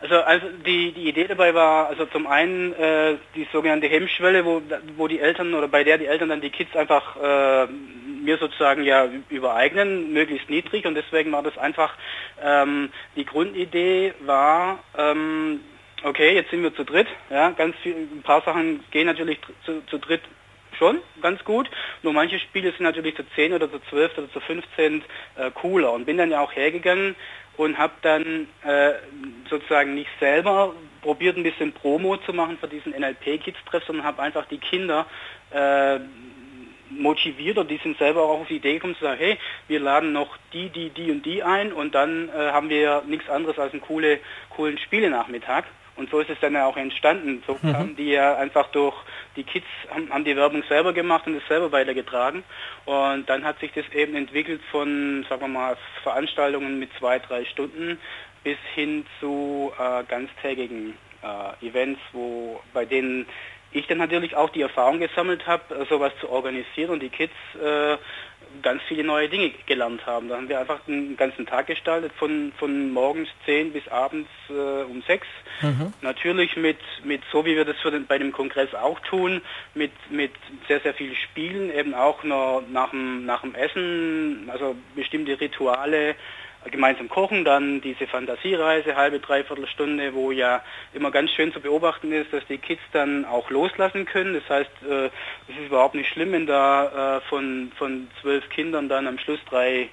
Also, 0.01 0.15
also 0.15 0.47
die, 0.65 0.91
die 0.91 1.07
Idee 1.07 1.27
dabei 1.27 1.53
war, 1.55 1.87
also 1.87 2.05
zum 2.05 2.27
einen 2.27 2.73
äh, 2.73 3.15
die 3.35 3.47
sogenannte 3.51 3.87
Hemmschwelle, 3.87 4.45
wo, 4.45 4.61
wo 4.97 5.07
die 5.07 5.19
Eltern 5.19 5.53
oder 5.53 5.69
bei 5.69 5.83
der 5.83 5.97
die 5.97 6.05
Eltern 6.05 6.29
dann 6.29 6.41
die 6.41 6.49
Kids 6.49 6.75
einfach 6.75 7.15
äh, 7.15 7.67
mir 7.67 8.37
sozusagen 8.37 8.83
ja 8.83 9.07
übereignen, 9.29 10.11
möglichst 10.11 10.49
niedrig 10.49 10.85
und 10.85 10.95
deswegen 10.95 11.31
war 11.31 11.41
das 11.41 11.57
einfach, 11.57 11.93
ähm, 12.43 12.89
die 13.15 13.25
Grundidee 13.25 14.13
war, 14.25 14.79
ähm, 14.97 15.61
okay, 16.03 16.35
jetzt 16.35 16.51
sind 16.51 16.63
wir 16.63 16.75
zu 16.75 16.83
dritt, 16.83 17.07
ja, 17.29 17.51
ganz 17.51 17.75
viel, 17.77 17.95
ein 17.95 18.23
paar 18.23 18.41
Sachen 18.41 18.83
gehen 18.91 19.07
natürlich 19.07 19.39
zu, 19.65 19.85
zu 19.87 19.97
dritt 19.97 20.21
schon 20.77 20.99
ganz 21.21 21.43
gut. 21.43 21.69
Nur 22.01 22.13
manche 22.13 22.39
Spiele 22.39 22.71
sind 22.71 22.81
natürlich 22.81 23.15
zu 23.15 23.23
10 23.35 23.53
oder 23.53 23.71
zu 23.71 23.79
12 23.89 24.17
oder 24.17 24.31
zu 24.31 24.39
15 24.39 25.03
äh, 25.35 25.51
cooler 25.51 25.93
und 25.93 26.05
bin 26.05 26.17
dann 26.17 26.31
ja 26.31 26.41
auch 26.41 26.55
hergegangen 26.55 27.15
und 27.57 27.77
habe 27.77 27.93
dann 28.01 28.47
äh, 28.63 28.93
sozusagen 29.49 29.93
nicht 29.93 30.09
selber 30.19 30.73
probiert 31.01 31.37
ein 31.37 31.43
bisschen 31.43 31.73
Promo 31.73 32.17
zu 32.17 32.33
machen 32.33 32.57
für 32.57 32.67
diesen 32.67 32.93
NLP-Kids-Treff, 32.93 33.83
sondern 33.85 34.05
habe 34.05 34.21
einfach 34.21 34.45
die 34.47 34.57
Kinder 34.57 35.05
äh, 35.51 35.99
motiviert 36.89 37.57
und 37.57 37.69
die 37.69 37.77
sind 37.77 37.97
selber 37.97 38.23
auch 38.23 38.41
auf 38.41 38.47
die 38.47 38.57
Idee 38.57 38.73
gekommen 38.73 38.95
zu 38.95 39.03
sagen, 39.03 39.19
hey, 39.19 39.37
wir 39.67 39.79
laden 39.79 40.13
noch 40.13 40.37
die, 40.53 40.69
die, 40.69 40.89
die 40.89 41.11
und 41.11 41.25
die 41.25 41.43
ein 41.43 41.73
und 41.73 41.93
dann 41.95 42.29
äh, 42.29 42.51
haben 42.51 42.69
wir 42.69 43.03
nichts 43.07 43.29
anderes 43.29 43.59
als 43.59 43.73
einen 43.73 43.81
coole, 43.81 44.19
coolen 44.49 44.77
Spielenachmittag. 44.77 45.65
Und 45.95 46.09
so 46.09 46.19
ist 46.19 46.29
es 46.29 46.39
dann 46.39 46.53
ja 46.53 46.65
auch 46.65 46.77
entstanden. 46.77 47.43
So 47.45 47.55
kamen 47.55 47.95
die 47.95 48.11
ja 48.11 48.35
einfach 48.37 48.67
durch, 48.71 48.95
die 49.35 49.43
Kids 49.43 49.67
haben, 49.89 50.09
haben 50.11 50.23
die 50.23 50.35
Werbung 50.35 50.63
selber 50.67 50.91
gemacht 50.93 51.27
und 51.27 51.35
es 51.35 51.47
selber 51.47 51.71
weitergetragen. 51.71 52.43
Und 52.85 53.29
dann 53.29 53.43
hat 53.43 53.59
sich 53.59 53.71
das 53.73 53.85
eben 53.93 54.15
entwickelt 54.15 54.61
von, 54.71 55.25
sagen 55.29 55.41
wir 55.41 55.47
mal, 55.47 55.77
Veranstaltungen 56.01 56.79
mit 56.79 56.89
zwei, 56.97 57.19
drei 57.19 57.45
Stunden 57.45 57.99
bis 58.43 58.57
hin 58.73 59.05
zu 59.19 59.71
äh, 59.79 60.03
ganztägigen 60.05 60.97
äh, 61.21 61.67
Events, 61.67 62.01
wo 62.11 62.59
bei 62.73 62.85
denen 62.85 63.27
ich 63.71 63.87
dann 63.87 63.97
natürlich 63.97 64.35
auch 64.35 64.49
die 64.49 64.61
Erfahrung 64.61 64.99
gesammelt 64.99 65.47
habe, 65.47 65.85
sowas 65.89 66.13
zu 66.19 66.29
organisieren 66.29 66.91
und 66.91 67.01
die 67.01 67.09
Kids 67.09 67.33
äh, 67.55 67.97
ganz 68.61 68.81
viele 68.87 69.03
neue 69.03 69.29
Dinge 69.29 69.51
gelernt 69.65 70.05
haben. 70.05 70.29
Da 70.29 70.37
haben 70.37 70.49
wir 70.49 70.59
einfach 70.59 70.79
den 70.85 71.17
ganzen 71.17 71.45
Tag 71.45 71.67
gestaltet, 71.67 72.11
von, 72.13 72.51
von 72.57 72.91
morgens 72.91 73.29
10 73.45 73.73
bis 73.73 73.87
abends 73.87 74.29
äh, 74.49 74.83
um 74.83 75.01
6. 75.01 75.27
Mhm. 75.61 75.93
Natürlich 76.01 76.55
mit, 76.55 76.77
mit, 77.03 77.21
so 77.31 77.45
wie 77.45 77.55
wir 77.55 77.65
das 77.65 77.77
für 77.77 77.91
den, 77.91 78.05
bei 78.05 78.17
dem 78.17 78.31
Kongress 78.31 78.73
auch 78.73 78.99
tun, 79.01 79.41
mit, 79.73 79.91
mit 80.09 80.31
sehr, 80.67 80.79
sehr 80.81 80.93
viel 80.93 81.15
Spielen, 81.15 81.73
eben 81.73 81.93
auch 81.93 82.23
noch 82.23 82.63
nach 82.69 82.91
dem, 82.91 83.25
nach 83.25 83.41
dem 83.41 83.55
Essen, 83.55 84.49
also 84.51 84.75
bestimmte 84.95 85.39
Rituale, 85.39 86.15
gemeinsam 86.71 87.09
kochen, 87.09 87.45
dann 87.45 87.81
diese 87.81 88.07
Fantasiereise, 88.07 88.95
halbe, 88.95 89.19
dreiviertel 89.19 89.67
Stunde, 89.67 90.13
wo 90.13 90.31
ja 90.31 90.61
immer 90.93 91.11
ganz 91.11 91.31
schön 91.31 91.53
zu 91.53 91.59
beobachten 91.59 92.11
ist, 92.11 92.31
dass 92.33 92.45
die 92.47 92.57
Kids 92.57 92.81
dann 92.91 93.25
auch 93.25 93.49
loslassen 93.49 94.05
können. 94.05 94.33
Das 94.33 94.49
heißt, 94.49 94.71
äh, 94.89 95.05
es 95.05 95.57
ist 95.59 95.67
überhaupt 95.67 95.95
nicht 95.95 96.09
schlimm, 96.11 96.31
wenn 96.31 96.47
da 96.47 97.17
äh, 97.17 97.21
von, 97.29 97.71
von 97.77 98.07
zwölf 98.21 98.47
Kindern 98.49 98.89
dann 98.89 99.07
am 99.07 99.17
Schluss 99.19 99.39
drei 99.49 99.89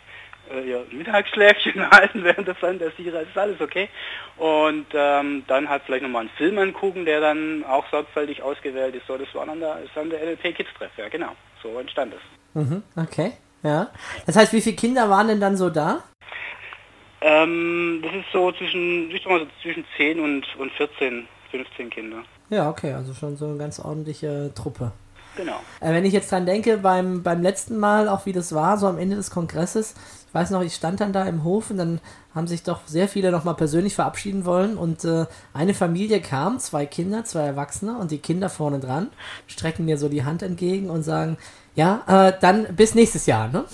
äh, 0.51 0.71
ja, 0.71 0.79
Mittagsschläfchen 0.91 1.91
halten 1.91 2.25
während 2.25 2.49
der 2.49 2.55
Fantasiereise, 2.55 3.29
ist 3.29 3.39
alles 3.39 3.61
okay. 3.61 3.89
Und 4.37 4.87
ähm, 4.95 5.45
dann 5.47 5.69
hat 5.69 5.83
vielleicht 5.87 6.03
nochmal 6.03 6.23
einen 6.23 6.31
Film 6.31 6.59
angucken, 6.59 7.05
der 7.05 7.21
dann 7.21 7.65
auch 7.65 7.85
sorgfältig 7.91 8.43
ausgewählt 8.43 8.95
ist. 8.95 9.07
So, 9.07 9.17
das 9.17 9.33
war 9.35 9.47
dann 9.47 9.61
der, 9.61 9.79
der 9.95 10.27
NLP 10.27 10.55
Kids 10.55 10.71
Treff, 10.77 10.91
ja 10.97 11.09
genau. 11.09 11.33
So 11.63 11.79
entstand 11.79 12.15
es. 12.15 12.21
Mhm, 12.55 12.83
okay, 12.97 13.33
ja. 13.63 13.89
Das 14.27 14.37
heißt, 14.37 14.53
wie 14.53 14.61
viele 14.61 14.77
Kinder 14.77 15.09
waren 15.11 15.29
denn 15.29 15.41
dann 15.41 15.57
so 15.57 15.71
da? 15.71 16.03
Ähm, 17.23 18.01
das 18.03 18.13
ist 18.15 18.27
so 18.33 18.51
zwischen, 18.53 19.11
ich 19.11 19.23
sag 19.23 19.33
mal 19.33 19.41
so 19.41 19.47
zwischen 19.63 19.85
10 19.97 20.21
und, 20.21 20.47
und 20.59 20.73
14, 20.73 21.27
15 21.51 21.91
Kinder. 21.91 22.19
Ja, 22.49 22.69
okay, 22.69 22.93
also 22.93 23.15
schon 23.15 23.37
so 23.37 23.47
eine 23.47 23.59
ganz 23.59 23.79
ordentliche 23.79 24.53
Truppe. 24.55 24.93
Genau. 25.37 25.61
Äh, 25.81 25.93
wenn 25.93 26.05
ich 26.05 26.13
jetzt 26.13 26.33
dran 26.33 26.47
denke, 26.47 26.79
beim, 26.79 27.23
beim 27.23 27.43
letzten 27.43 27.79
Mal, 27.79 28.09
auch 28.09 28.27
wie 28.27 28.33
das 28.33 28.55
war, 28.55 28.79
so 28.79 28.87
am 28.87 28.99
Ende 28.99 29.17
des 29.17 29.31
Kongresses, 29.31 29.95
ich 30.29 30.35
weiß 30.35 30.51
noch, 30.51 30.63
ich 30.63 30.75
stand 30.75 31.01
dann 31.01 31.13
da 31.13 31.25
im 31.25 31.45
Hof 31.45 31.71
und 31.71 31.79
dann 31.79 32.01
haben 32.35 32.47
sich 32.47 32.63
doch 32.63 32.81
sehr 32.87 33.09
viele 33.09 33.31
nochmal 33.31 33.55
persönlich 33.55 33.95
verabschieden 33.95 34.45
wollen 34.45 34.77
und 34.77 35.05
äh, 35.05 35.27
eine 35.55 35.75
Familie 35.75 36.21
kam, 36.21 36.59
zwei 36.59 36.87
Kinder, 36.87 37.25
zwei 37.25 37.43
Erwachsene 37.43 37.97
und 37.99 38.11
die 38.11 38.19
Kinder 38.19 38.49
vorne 38.49 38.81
dran, 38.81 39.11
strecken 39.47 39.85
mir 39.85 39.99
so 39.99 40.09
die 40.09 40.25
Hand 40.25 40.43
entgegen 40.43 40.91
und 40.91 41.03
sagen, 41.03 41.37
ja, 41.75 42.03
äh, 42.07 42.33
dann 42.41 42.75
bis 42.75 42.95
nächstes 42.95 43.27
Jahr, 43.27 43.49
ne? 43.49 43.65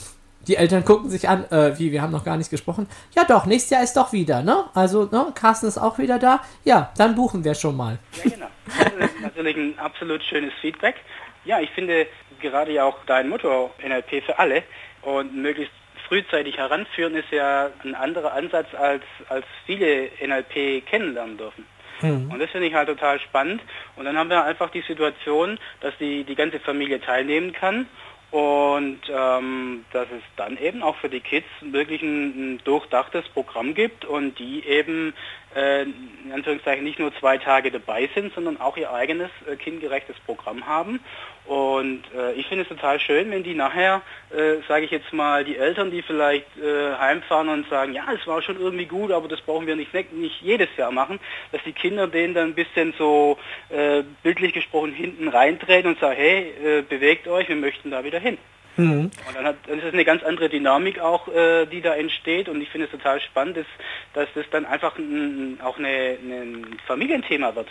Die 0.49 0.57
Eltern 0.57 0.85
gucken 0.85 1.11
sich 1.11 1.29
an, 1.29 1.45
äh, 1.51 1.79
wie, 1.79 1.91
wir 1.93 2.03
haben 2.03 2.13
noch 2.13 2.25
gar 2.25 2.37
nicht 2.37 2.51
gesprochen. 2.51 2.89
Ja 3.17 3.25
doch, 3.25 3.47
nächstes 3.47 3.71
Jahr 3.71 3.83
ist 3.83 3.97
doch 3.97 4.13
wieder, 4.13 4.43
ne? 4.43 4.65
Also, 4.75 5.09
ne, 5.11 5.33
Carsten 5.35 5.67
ist 5.67 5.79
auch 5.79 5.99
wieder 5.99 6.19
da. 6.19 6.41
Ja, 6.65 6.93
dann 6.97 7.15
buchen 7.15 7.45
wir 7.45 7.55
schon 7.55 7.77
mal. 7.77 7.99
Ja, 8.13 8.31
genau. 8.31 8.47
Das 8.67 9.11
ist 9.11 9.21
natürlich 9.21 9.57
ein 9.57 9.79
absolut 9.79 10.23
schönes 10.23 10.53
Feedback. 10.61 10.97
Ja, 11.45 11.61
ich 11.61 11.71
finde 11.71 12.07
gerade 12.41 12.73
ja 12.73 12.85
auch 12.85 12.99
dein 13.07 13.29
Motto 13.29 13.71
NLP 13.85 14.25
für 14.25 14.39
alle 14.39 14.63
und 15.03 15.35
möglichst 15.35 15.73
frühzeitig 16.09 16.57
heranführen 16.57 17.15
ist 17.15 17.31
ja 17.31 17.71
ein 17.85 17.95
anderer 17.95 18.33
Ansatz, 18.33 18.69
als, 18.75 19.03
als 19.29 19.45
viele 19.65 20.11
NLP 20.25 20.87
kennenlernen 20.87 21.37
dürfen. 21.37 21.67
Mhm. 22.03 22.31
Und 22.31 22.39
das 22.39 22.51
finde 22.51 22.69
ich 22.69 22.75
halt 22.75 22.89
total 22.89 23.19
spannend. 23.21 23.63
Und 23.97 24.05
dann 24.05 24.17
haben 24.17 24.31
wir 24.31 24.45
einfach 24.45 24.71
die 24.71 24.83
Situation, 24.83 25.59
dass 25.81 25.97
die, 25.99 26.25
die 26.25 26.35
ganze 26.35 26.61
Familie 26.61 27.01
teilnehmen 27.01 27.53
kann 27.53 27.89
und 28.37 29.01
ähm, 29.09 29.87
dass 29.95 30.09
es 30.11 30.23
dann 30.37 30.59
eben 30.59 30.83
auch 30.83 30.97
für 30.97 31.09
die 31.09 31.21
Kids 31.21 31.47
wirklich 31.63 32.03
ein, 32.03 32.57
ein 32.57 32.61
durchdachtes 32.65 33.27
Programm 33.31 33.73
gibt 33.73 34.05
und 34.05 34.39
die 34.39 34.63
eben 34.67 35.15
in 35.57 36.33
Anführungszeichen 36.33 36.85
nicht 36.85 36.99
nur 36.99 37.15
zwei 37.19 37.39
Tage 37.39 37.71
dabei 37.71 38.09
sind, 38.15 38.35
sondern 38.35 38.61
auch 38.61 38.77
ihr 38.77 38.93
eigenes 38.93 39.31
äh, 39.51 39.57
kindgerechtes 39.57 40.17
Programm 40.27 40.67
haben. 40.67 41.01
Und 41.47 42.03
äh, 42.15 42.33
ich 42.33 42.47
finde 42.49 42.63
es 42.63 42.69
total 42.69 42.99
schön, 42.99 43.31
wenn 43.31 43.45
die 43.45 43.55
nachher, 43.55 44.03
äh, 44.31 44.57
sage 44.67 44.85
ich 44.85 44.91
jetzt 44.91 45.13
mal, 45.13 45.45
die 45.45 45.57
Eltern, 45.57 45.91
die 45.91 46.03
vielleicht 46.03 46.47
äh, 46.59 46.95
heimfahren 46.99 47.49
und 47.49 47.69
sagen, 47.71 47.95
ja, 47.95 48.05
es 48.13 48.27
war 48.27 48.43
schon 48.43 48.61
irgendwie 48.61 48.87
gut, 48.87 49.13
aber 49.13 49.29
das 49.29 49.41
brauchen 49.41 49.67
wir 49.67 49.77
nicht, 49.77 49.95
nicht 50.13 50.43
jedes 50.43 50.69
Jahr 50.77 50.91
machen, 50.91 51.21
dass 51.53 51.63
die 51.65 51.73
Kinder 51.73 52.09
denen 52.09 52.35
dann 52.35 52.49
ein 52.49 52.55
bisschen 52.55 52.95
so 52.99 53.39
äh, 53.69 54.03
bildlich 54.25 54.53
gesprochen 54.53 54.93
hinten 54.93 55.29
reindrehen 55.29 55.87
und 55.87 56.01
sagen, 56.01 56.17
hey, 56.17 56.53
äh, 56.65 56.83
bewegt 56.83 57.29
euch, 57.29 57.49
wir 57.49 57.57
möchten 57.57 57.93
da 57.93 58.03
wieder 58.03 58.19
hin. 58.19 58.39
Mhm. 58.77 59.11
Und 59.27 59.35
dann, 59.35 59.45
hat, 59.45 59.57
dann 59.67 59.79
ist 59.79 59.85
es 59.85 59.93
eine 59.93 60.05
ganz 60.05 60.23
andere 60.23 60.49
Dynamik 60.49 61.01
auch, 61.01 61.29
äh, 61.29 61.67
die 61.67 61.81
da 61.81 61.95
entsteht 61.95 62.49
und 62.49 62.61
ich 62.61 62.69
finde 62.69 62.87
es 62.87 62.93
total 62.93 63.21
spannend, 63.21 63.57
dass, 63.57 63.67
dass 64.13 64.29
das 64.35 64.45
dann 64.51 64.67
einfach 64.67 64.99
ein, 64.99 65.59
auch 65.63 65.79
eine, 65.79 66.19
ein 66.21 66.79
Familienthema 66.87 67.55
wird. 67.55 67.69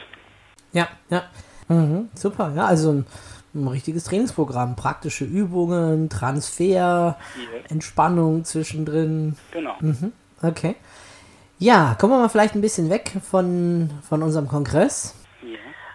Ja, 0.71 0.87
ja. 1.09 1.23
Mhm, 1.67 2.09
super, 2.13 2.53
ja, 2.55 2.65
also 2.65 2.91
ein, 2.91 3.05
ein, 3.53 3.67
richtiges 3.67 4.03
Trainingsprogramm, 4.03 4.75
praktische 4.75 5.25
Übungen, 5.25 6.09
Transfer, 6.09 7.17
yeah. 7.37 7.69
Entspannung 7.69 8.43
zwischendrin. 8.43 9.35
Genau. 9.51 9.75
Mhm, 9.79 10.11
okay. 10.43 10.75
Ja, 11.57 11.95
kommen 11.99 12.13
wir 12.13 12.19
mal 12.19 12.29
vielleicht 12.29 12.55
ein 12.55 12.61
bisschen 12.61 12.89
weg 12.89 13.13
von, 13.23 13.89
von 14.07 14.21
unserem 14.21 14.47
Kongress. 14.47 15.15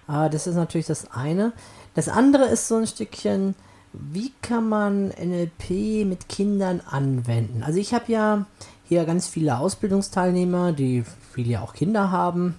Yeah. 0.09 0.26
Äh, 0.26 0.31
das 0.31 0.47
ist 0.47 0.55
natürlich 0.55 0.87
das 0.87 1.12
eine. 1.12 1.52
Das 1.95 2.09
andere 2.09 2.47
ist 2.47 2.67
so 2.67 2.76
ein 2.76 2.87
Stückchen, 2.87 3.55
wie 3.93 4.33
kann 4.43 4.69
man 4.69 5.09
NLP 5.09 6.07
mit 6.07 6.29
Kindern 6.29 6.81
anwenden? 6.89 7.63
Also 7.63 7.79
ich 7.79 7.93
habe 7.93 8.11
ja 8.13 8.47
hier 8.89 9.05
ganz 9.05 9.29
viele 9.29 9.59
Ausbildungsteilnehmer, 9.59 10.73
die 10.73 11.05
viele 11.33 11.51
ja 11.51 11.63
auch 11.63 11.75
Kinder 11.75 12.11
haben, 12.11 12.57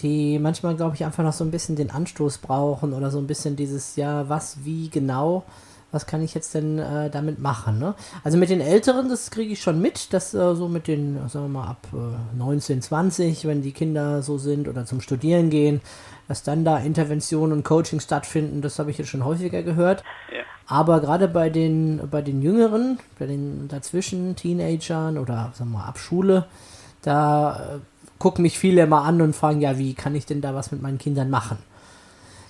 die 0.00 0.38
manchmal, 0.38 0.76
glaube 0.76 0.94
ich, 0.96 1.04
einfach 1.04 1.22
noch 1.22 1.32
so 1.32 1.44
ein 1.44 1.50
bisschen 1.50 1.76
den 1.76 1.90
Anstoß 1.90 2.38
brauchen 2.38 2.92
oder 2.92 3.10
so 3.10 3.18
ein 3.18 3.26
bisschen 3.26 3.56
dieses, 3.56 3.96
ja, 3.96 4.28
was, 4.28 4.64
wie 4.64 4.88
genau, 4.88 5.44
was 5.94 6.06
kann 6.06 6.22
ich 6.22 6.34
jetzt 6.34 6.54
denn 6.54 6.78
äh, 6.78 7.08
damit 7.08 7.38
machen? 7.38 7.78
Ne? 7.78 7.94
Also 8.24 8.36
mit 8.36 8.50
den 8.50 8.60
Älteren, 8.60 9.08
das 9.08 9.30
kriege 9.30 9.52
ich 9.52 9.62
schon 9.62 9.80
mit, 9.80 10.12
dass 10.12 10.34
äh, 10.34 10.54
so 10.54 10.68
mit 10.68 10.88
den, 10.88 11.16
sagen 11.28 11.46
wir 11.46 11.60
mal, 11.60 11.68
ab 11.68 11.86
äh, 11.92 12.36
19, 12.36 12.82
20, 12.82 13.46
wenn 13.46 13.62
die 13.62 13.72
Kinder 13.72 14.20
so 14.22 14.36
sind 14.36 14.66
oder 14.66 14.84
zum 14.84 15.00
Studieren 15.00 15.50
gehen, 15.50 15.80
dass 16.26 16.42
dann 16.42 16.64
da 16.64 16.78
Interventionen 16.78 17.52
und 17.52 17.64
Coaching 17.64 18.00
stattfinden, 18.00 18.60
das 18.60 18.78
habe 18.78 18.90
ich 18.90 18.98
jetzt 18.98 19.08
schon 19.08 19.24
häufiger 19.24 19.62
gehört. 19.62 20.02
Ja. 20.32 20.42
Aber 20.66 21.00
gerade 21.00 21.28
bei 21.28 21.48
den, 21.48 22.00
bei 22.10 22.22
den 22.22 22.42
Jüngeren, 22.42 22.98
bei 23.18 23.26
den 23.26 23.68
dazwischen 23.68 24.34
Teenagern 24.34 25.16
oder 25.16 25.52
sagen 25.54 25.70
wir 25.70 25.78
mal 25.78 25.86
ab 25.86 25.98
Schule, 25.98 26.46
da 27.02 27.76
äh, 27.76 27.78
gucken 28.18 28.42
mich 28.42 28.58
viele 28.58 28.86
mal 28.86 29.02
an 29.02 29.22
und 29.22 29.36
fragen, 29.36 29.60
ja, 29.60 29.78
wie 29.78 29.94
kann 29.94 30.16
ich 30.16 30.26
denn 30.26 30.40
da 30.40 30.54
was 30.54 30.72
mit 30.72 30.82
meinen 30.82 30.98
Kindern 30.98 31.30
machen? 31.30 31.58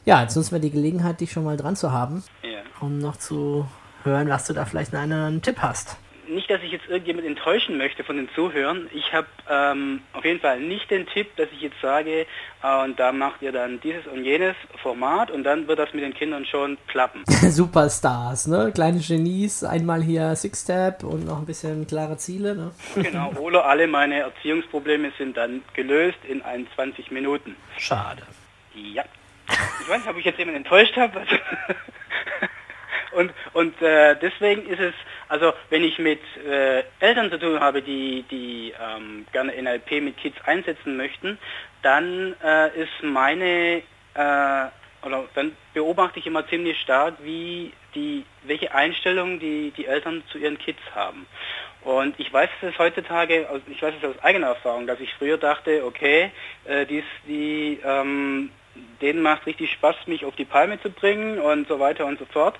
Ja, 0.06 0.22
jetzt 0.22 0.36
nutzen 0.36 0.52
wir 0.52 0.60
die 0.60 0.70
Gelegenheit, 0.70 1.20
dich 1.20 1.32
schon 1.32 1.44
mal 1.44 1.56
dran 1.56 1.76
zu 1.76 1.92
haben, 1.92 2.22
ja. 2.42 2.60
Um 2.84 2.98
noch 2.98 3.16
zu 3.16 3.66
hören, 4.02 4.28
was 4.28 4.46
du 4.46 4.52
da 4.52 4.64
vielleicht 4.64 4.94
einen, 4.94 5.12
einen 5.12 5.42
Tipp 5.42 5.58
hast 5.60 5.96
nicht, 6.28 6.50
dass 6.50 6.62
ich 6.62 6.72
jetzt 6.72 6.88
irgendjemand 6.88 7.26
enttäuschen 7.26 7.78
möchte 7.78 8.04
von 8.04 8.16
den 8.16 8.28
Zuhörern. 8.34 8.88
Ich 8.92 9.12
habe 9.12 9.26
ähm, 9.48 10.00
auf 10.12 10.24
jeden 10.24 10.40
Fall 10.40 10.60
nicht 10.60 10.90
den 10.90 11.06
Tipp, 11.06 11.34
dass 11.36 11.48
ich 11.52 11.60
jetzt 11.60 11.80
sage, 11.80 12.26
äh, 12.62 12.84
und 12.84 12.98
da 12.98 13.12
macht 13.12 13.42
ihr 13.42 13.52
dann 13.52 13.80
dieses 13.80 14.06
und 14.06 14.24
jenes 14.24 14.54
Format 14.82 15.30
und 15.30 15.44
dann 15.44 15.68
wird 15.68 15.78
das 15.78 15.92
mit 15.92 16.02
den 16.02 16.14
Kindern 16.14 16.44
schon 16.44 16.78
klappen. 16.86 17.24
Superstars, 17.26 18.46
ne? 18.46 18.72
Kleine 18.74 19.00
Genies, 19.00 19.64
einmal 19.64 20.02
hier 20.02 20.34
Six-Step 20.34 21.04
und 21.04 21.26
noch 21.26 21.38
ein 21.38 21.46
bisschen 21.46 21.86
klare 21.86 22.16
Ziele, 22.16 22.54
ne? 22.54 22.70
Genau, 22.96 23.32
oder 23.38 23.66
alle 23.66 23.86
meine 23.86 24.20
Erziehungsprobleme 24.20 25.12
sind 25.18 25.36
dann 25.36 25.62
gelöst 25.74 26.18
in 26.28 26.42
21 26.42 27.10
Minuten. 27.10 27.56
Schade. 27.78 28.22
Ja. 28.74 29.04
Ich 29.82 29.88
weiß 29.88 29.98
nicht, 29.98 30.08
ob 30.08 30.16
ich 30.16 30.24
jetzt 30.24 30.38
jemanden 30.38 30.62
enttäuscht 30.62 30.96
habe. 30.96 31.20
Also 31.20 31.36
und 33.14 33.32
und 33.52 33.80
äh, 33.82 34.16
deswegen 34.20 34.66
ist 34.66 34.80
es, 34.80 34.94
also 35.28 35.52
wenn 35.70 35.84
ich 35.84 35.98
mit 35.98 36.20
äh, 36.46 36.82
Eltern 37.00 37.30
zu 37.30 37.38
tun 37.38 37.60
habe, 37.60 37.82
die, 37.82 38.24
die 38.30 38.72
ähm, 38.80 39.26
gerne 39.32 39.52
NLP 39.60 40.02
mit 40.02 40.16
Kids 40.16 40.36
einsetzen 40.44 40.96
möchten, 40.96 41.38
dann 41.82 42.34
äh, 42.42 42.68
ist 42.80 43.02
meine, 43.02 43.82
äh, 44.14 44.66
oder 45.06 45.24
dann 45.34 45.56
beobachte 45.72 46.18
ich 46.18 46.26
immer 46.26 46.46
ziemlich 46.48 46.80
stark, 46.80 47.14
wie 47.22 47.72
die, 47.94 48.24
welche 48.42 48.74
Einstellung 48.74 49.38
die, 49.38 49.72
die 49.76 49.86
Eltern 49.86 50.22
zu 50.30 50.38
ihren 50.38 50.58
Kids 50.58 50.80
haben. 50.94 51.26
Und 51.82 52.18
ich 52.18 52.32
weiß 52.32 52.48
es 52.62 52.78
heutzutage, 52.78 53.46
ich 53.68 53.82
weiß 53.82 53.94
es 54.00 54.08
aus 54.08 54.18
eigener 54.22 54.48
Erfahrung, 54.48 54.86
dass 54.86 55.00
ich 55.00 55.12
früher 55.14 55.36
dachte, 55.36 55.84
okay, 55.84 56.30
äh, 56.64 56.86
dies, 56.86 57.04
die 57.28 57.78
ähm, 57.84 58.50
denen 59.00 59.22
macht 59.22 59.46
richtig 59.46 59.72
Spaß, 59.72 59.96
mich 60.06 60.24
auf 60.24 60.36
die 60.36 60.44
Palme 60.44 60.80
zu 60.80 60.90
bringen 60.90 61.38
und 61.38 61.68
so 61.68 61.78
weiter 61.78 62.06
und 62.06 62.18
so 62.18 62.24
fort. 62.26 62.58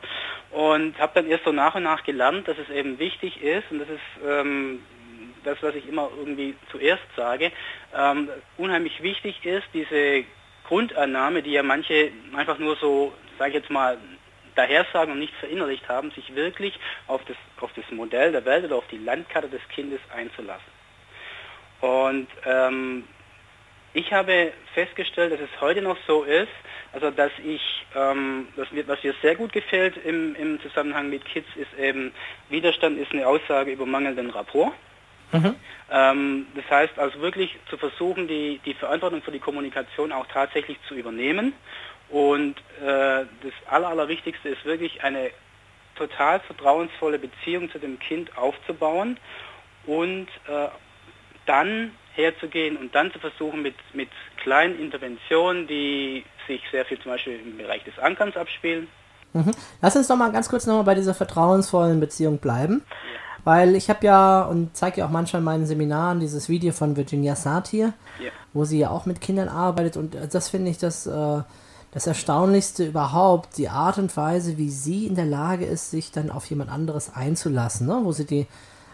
Und 0.51 0.99
habe 0.99 1.13
dann 1.15 1.27
erst 1.27 1.45
so 1.45 1.53
nach 1.53 1.75
und 1.75 1.83
nach 1.83 2.05
gelernt, 2.05 2.47
dass 2.47 2.59
es 2.59 2.71
eben 2.71 2.99
wichtig 2.99 3.43
ist, 3.43 3.65
und 3.71 3.81
das 3.81 3.89
ist 3.89 4.27
ähm, 4.27 4.81
das, 5.45 5.63
was 5.63 5.75
ich 5.75 5.89
immer 5.89 6.11
irgendwie 6.17 6.55
zuerst 6.71 7.05
sage, 7.17 7.53
ähm, 7.97 8.29
unheimlich 8.57 9.03
wichtig 9.03 9.45
ist, 9.45 9.67
diese 9.73 10.25
Grundannahme, 10.67 11.43
die 11.43 11.53
ja 11.53 11.63
manche 11.63 12.11
einfach 12.35 12.59
nur 12.59 12.77
so, 12.77 13.13
sage 13.39 13.51
ich 13.51 13.57
jetzt 13.57 13.71
mal, 13.71 13.99
dahersagen 14.55 15.13
und 15.13 15.19
nicht 15.19 15.35
verinnerlicht 15.35 15.89
haben, 15.89 16.11
sich 16.13 16.35
wirklich 16.35 16.79
auf 17.07 17.25
das, 17.25 17.37
auf 17.61 17.73
das 17.75 17.85
Modell 17.91 18.33
der 18.33 18.45
Welt 18.45 18.65
oder 18.65 18.77
auf 18.77 18.87
die 18.91 18.99
Landkarte 18.99 19.49
des 19.49 19.61
Kindes 19.69 20.01
einzulassen. 20.15 20.73
Und 21.81 22.29
ähm, 22.47 23.05
Ich 23.95 24.13
habe 24.13 24.53
festgestellt, 24.75 25.33
dass 25.33 25.41
es 25.41 25.61
heute 25.61 25.81
noch 25.81 25.97
so 26.09 26.25
ist, 26.25 26.49
also 26.93 27.13
dass 27.13 27.31
ich, 27.45 27.87
ähm, 27.95 28.49
mir, 28.73 28.89
was 28.89 29.03
mir 29.05 29.15
sehr 29.23 29.37
gut 29.37 29.53
gefällt 29.53 29.97
im, 30.05 30.35
im 30.35 30.61
Zusammenhang 30.63 31.09
mit 31.11 31.25
Kids, 31.25 31.47
ist 31.55 31.73
eben, 31.79 32.13
Widerstand 32.49 32.99
ist 32.99 33.13
eine 33.13 33.25
Aussage 33.27 33.71
über 33.71 33.87
mangelnden 33.87 34.31
Rapport. 34.31 34.73
Mhm. 35.31 35.55
Ähm, 35.93 36.47
das 36.57 36.69
heißt 36.69 36.99
also 36.99 37.21
wirklich 37.21 37.57
zu 37.71 37.77
versuchen, 37.77 38.27
die, 38.27 38.61
die 38.65 38.75
Verantwortung 38.75 39.23
für 39.23 39.31
die 39.31 39.39
Kommunikation 39.39 40.11
auch 40.11 40.27
tatsächlich 40.27 40.77
zu 40.89 40.97
übernehmen. 40.97 41.53
Und 42.09 42.59
äh, 42.81 43.27
das 43.27 43.53
Aller, 43.71 43.89
Allerwichtigste 43.89 44.49
ist 44.49 44.65
wirklich 44.65 45.05
eine 45.05 45.31
total 45.95 46.41
vertrauensvolle 46.41 47.21
Beziehung 47.21 47.71
zu 47.71 47.79
dem 47.79 48.01
Kind 48.01 48.37
aufzubauen 48.37 49.19
und 49.87 50.27
äh, 50.49 50.69
dann 51.47 51.93
herzugehen 52.15 52.77
und 52.77 52.95
dann 52.95 53.13
zu 53.13 53.19
versuchen 53.19 53.63
mit, 53.63 53.75
mit 53.93 54.09
kleinen 54.43 54.79
Interventionen, 54.79 55.67
die 55.67 56.25
sich 56.47 56.61
sehr 56.71 56.85
viel 56.85 56.99
zum 57.01 57.13
Beispiel 57.13 57.41
im 57.45 57.57
Bereich 57.59 57.83
des 57.85 57.99
Ankerns 57.99 58.37
abspielen. 58.37 58.89
Mhm. 59.33 59.51
Lass 59.83 59.97
uns 59.97 60.07
doch 60.09 60.17
mal 60.17 60.31
ganz 60.33 60.49
kurz 60.49 60.67
nochmal 60.67 60.85
bei 60.85 60.95
dieser 60.95 61.15
vertrauensvollen 61.15 61.99
Beziehung 62.01 62.39
bleiben. 62.39 62.83
Weil 63.43 63.75
ich 63.77 63.91
habe 63.91 64.07
ja 64.07 64.43
und 64.43 64.75
zeige 64.75 65.01
ja 65.01 65.07
auch 65.07 65.11
manchmal 65.11 65.41
in 65.41 65.45
meinen 65.45 65.67
Seminaren 65.67 66.19
dieses 66.19 66.49
Video 66.49 66.73
von 66.73 66.97
Virginia 66.97 67.37
Satir, 67.37 67.93
Ja. 68.19 68.31
wo 68.55 68.65
sie 68.65 68.79
ja 68.79 68.89
auch 68.89 69.05
mit 69.05 69.21
Kindern 69.21 69.49
arbeitet 69.49 69.99
und 69.99 70.17
das 70.33 70.49
finde 70.49 70.71
ich 70.71 70.79
das, 70.79 71.07
äh, 71.07 71.43
das 71.93 72.07
Erstaunlichste 72.07 72.87
überhaupt, 72.87 73.59
die 73.59 73.69
Art 73.69 73.99
und 73.99 74.17
Weise, 74.17 74.57
wie 74.57 74.71
sie 74.71 75.07
in 75.07 75.15
der 75.15 75.27
Lage 75.27 75.67
ist, 75.67 75.91
sich 75.91 76.11
dann 76.11 76.31
auf 76.31 76.47
jemand 76.47 76.71
anderes 76.71 77.15
einzulassen, 77.15 77.87
ne? 77.87 78.01
wo 78.03 78.13
sie 78.13 78.25
die 78.25 78.47